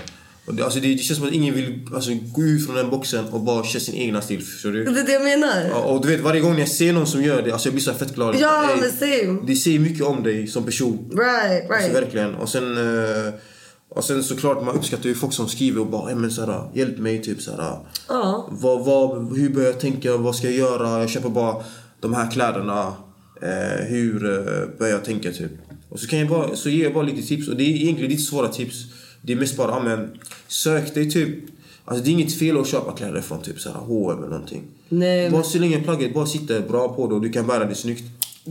[0.48, 0.88] Och det, alltså det.
[0.95, 3.80] Det känns som att ingen vill alltså, gå ut från den boxen och bara köra
[3.82, 4.41] sin egna stil.
[4.43, 4.84] Förstår du?
[4.86, 5.70] Det är det jag menar.
[5.70, 7.84] Ja, och du vet, varje gång jag ser någon som gör det, alltså jag blir
[7.84, 8.36] så fett glad.
[8.39, 9.39] Ja, men same.
[9.48, 11.10] Det säger mycket om dig som person.
[11.12, 12.04] Right, Alltså right.
[12.04, 12.36] verkligen.
[12.36, 13.34] Och sen, eh,
[13.89, 16.98] och sen såklart, man uppskattar ju folk som skriver och bara, "Ey, men såhär, hjälp
[16.98, 17.78] mig typ såhär.
[18.08, 18.48] Ja.
[18.52, 20.18] Vad, vad, hur börjar jag tänka?
[20.18, 21.00] Vad ska jag göra?
[21.00, 21.56] Jag köper bara
[22.00, 22.93] de här kläderna.
[23.41, 25.52] Eh, hur eh, börjar jag tänka typ?
[25.89, 27.48] Och så, kan jag bara, så ger jag bara lite tips.
[27.48, 28.76] Och det är egentligen lite svåra tips.
[29.22, 30.09] Det är mest bara, ja, men
[30.47, 31.30] sök dig typ.
[31.86, 34.63] Alltså det är inget fel att köpa kläder från typ såhär H&M eller någonting.
[34.89, 37.76] Nej, Bara så länge plagget bara sitter bra på det och du kan bära det
[37.76, 38.03] snyggt.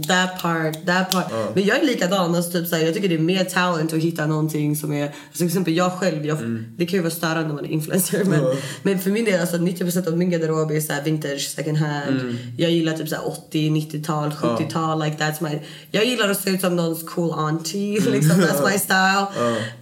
[0.08, 1.54] That part, that part.
[1.54, 2.34] Men jag är likadan.
[2.34, 5.02] Alltså, typ, såhär, jag tycker det är mer talent att hitta någonting som är...
[5.04, 6.38] Alltså, till exempel jag själv, jag,
[6.76, 8.24] det kan ju vara störande när man är influencer.
[8.24, 12.38] Men, men för min del, alltså, 90% av min garderob är såhär vintage, second hand.
[12.58, 15.04] Jag gillar typ såhär 80, 90-tal, 70-tal.
[15.04, 18.00] Like, that's my, jag gillar att se ut som någons cool auntie.
[18.10, 19.26] Liksom, that's my style.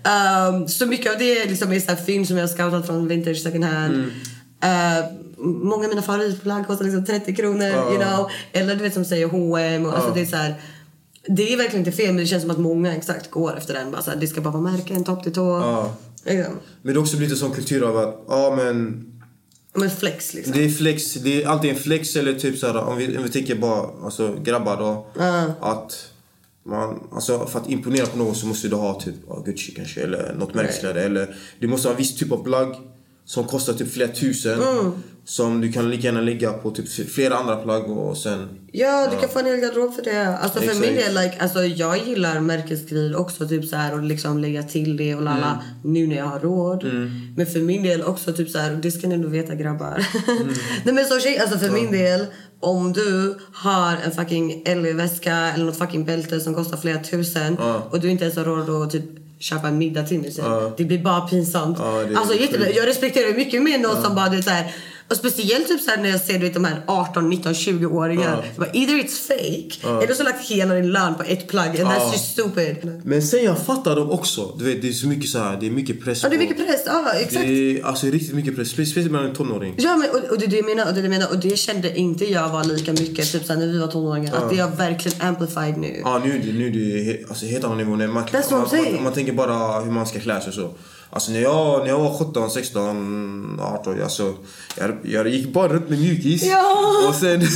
[0.05, 3.43] Um, så mycket av det liksom, är såhär film som jag har scoutat från vintage,
[3.43, 3.95] second hand.
[4.65, 7.67] Uh, många av mina favoritplagg kostar liksom 30 kronor.
[7.67, 8.31] You know?
[8.53, 10.55] Eller du vet som säger H&M och alltså, det är så här,
[11.29, 13.91] Det är verkligen inte fel men det känns som att många exakt går efter den.
[13.91, 15.61] Bara så här, det ska bara vara märken topp till tå.
[15.61, 15.95] Ja.
[16.25, 16.55] Liksom.
[16.83, 19.07] Men det har också blivit en sån kultur av att, ja men
[19.75, 20.53] Men flex liksom.
[20.53, 23.31] Det är flex, det är alltid en flex eller typ såhär om vi, om vi
[23.31, 25.07] tänker bara alltså grabbar då.
[25.61, 26.11] Att
[26.67, 29.15] man, alltså för att imponera på någon så måste du ha typ
[29.45, 32.77] Gucci kanske eller något märkeskläder eller du måste ha en viss typ av plagg.
[33.25, 34.63] Som kostar typ flera tusen.
[34.63, 34.93] Mm.
[35.27, 38.49] Som du kan lika gärna lägga på typ flera andra plagg och sen...
[38.73, 40.39] Ja, du kan få en hel garderob för det.
[40.39, 43.49] Alltså för min del, like, alltså, jag gillar märkesgrejer också.
[43.49, 45.61] Typ så här, och liksom lägga till det och lalla.
[45.83, 45.93] Mm.
[45.95, 46.85] Nu när jag har råd.
[47.37, 50.07] Men för min del också, typ så här, och det ska ni nog veta grabbar.
[50.29, 50.55] Mm.
[50.85, 52.27] Nej men så tjej, alltså för min del.
[52.61, 57.57] Om du har en fucking LV-väska eller något fucking bälte som kostar flera tusen.
[57.91, 60.73] Och du inte ens har råd att typ köpa en middag till mig sen.
[60.77, 61.79] Det blir bara pinsamt.
[61.79, 62.77] Är alltså, jätte, sjukt.
[62.77, 64.75] jag respekterar mycket mer någon som bara du så här,
[65.09, 68.45] och speciellt typ så här när jag ser du vet, de här 18, 19, 20-åringar.
[68.59, 68.67] Ja.
[68.73, 71.81] Either it's fake eller så lagt hela din lön på ett plagg.
[71.81, 73.03] And that's just stupid.
[73.05, 74.55] Men sen jag fattar dem också.
[74.59, 76.39] Du vet, det är så mycket så här, det är mycket press Ja, det är
[76.39, 76.83] mycket press.
[76.87, 77.47] Ja, exakt.
[77.47, 78.69] Det är alltså riktigt mycket press.
[78.69, 79.75] Speciellt bland en tonåring.
[79.79, 80.89] Ja, men, och, och det är det jag menar.
[80.89, 81.31] Och det, är jag menar.
[81.31, 84.35] Och det kände inte jag var lika mycket typ såhär, när vi var tonåringar.
[84.35, 86.01] Att det har verkligen amplified nu.
[86.05, 87.91] Ja, nu är det, nu är det alltså, helt annan nivå.
[87.91, 90.71] Man, man, man, man tänker bara hur man ska klä sig och så.
[91.15, 94.35] Alltså när jag, när jag var 17, 16, 18, alltså,
[94.77, 96.43] jag, jag gick bara runt med mjukis.
[96.43, 97.05] Ja.
[97.09, 97.41] Och sen,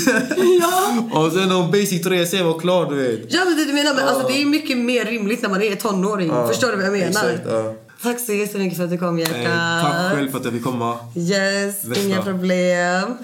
[0.61, 1.21] Ja.
[1.21, 3.33] och sen någon basic tröja sen var klar, du vet.
[3.33, 3.95] Ja, men det du menar.
[3.95, 6.31] Men, alltså, det är mycket mer rimligt när man är tonåring.
[6.49, 7.09] Förstår du vad jag menar?
[7.09, 7.75] Exakt, ja.
[8.03, 9.37] Tack så jättemycket för att du kom, hjärtat.
[9.37, 10.99] Eh, tack själv för att jag fick komma.
[11.17, 12.05] Yes, Bästa.
[12.05, 13.15] inga problem.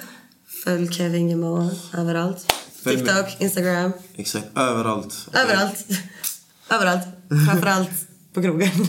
[0.65, 2.53] Följ Kevin Gemo överallt.
[2.85, 2.97] Följ.
[2.97, 3.93] TikTok, Instagram.
[4.17, 5.15] Exakt, överallt.
[5.33, 5.87] Överallt.
[6.71, 7.05] Överallt.
[7.49, 7.91] Framförallt
[8.35, 8.71] på krogen.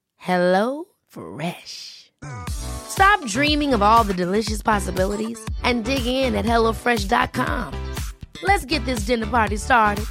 [0.21, 2.11] Hello Fresh.
[2.49, 7.73] Stop dreaming of all the delicious possibilities and dig in at HelloFresh.com.
[8.43, 10.05] Let's get this dinner party started.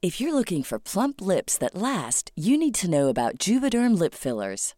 [0.00, 4.14] If you're looking for plump lips that last, you need to know about Juvederm lip
[4.14, 4.75] fillers.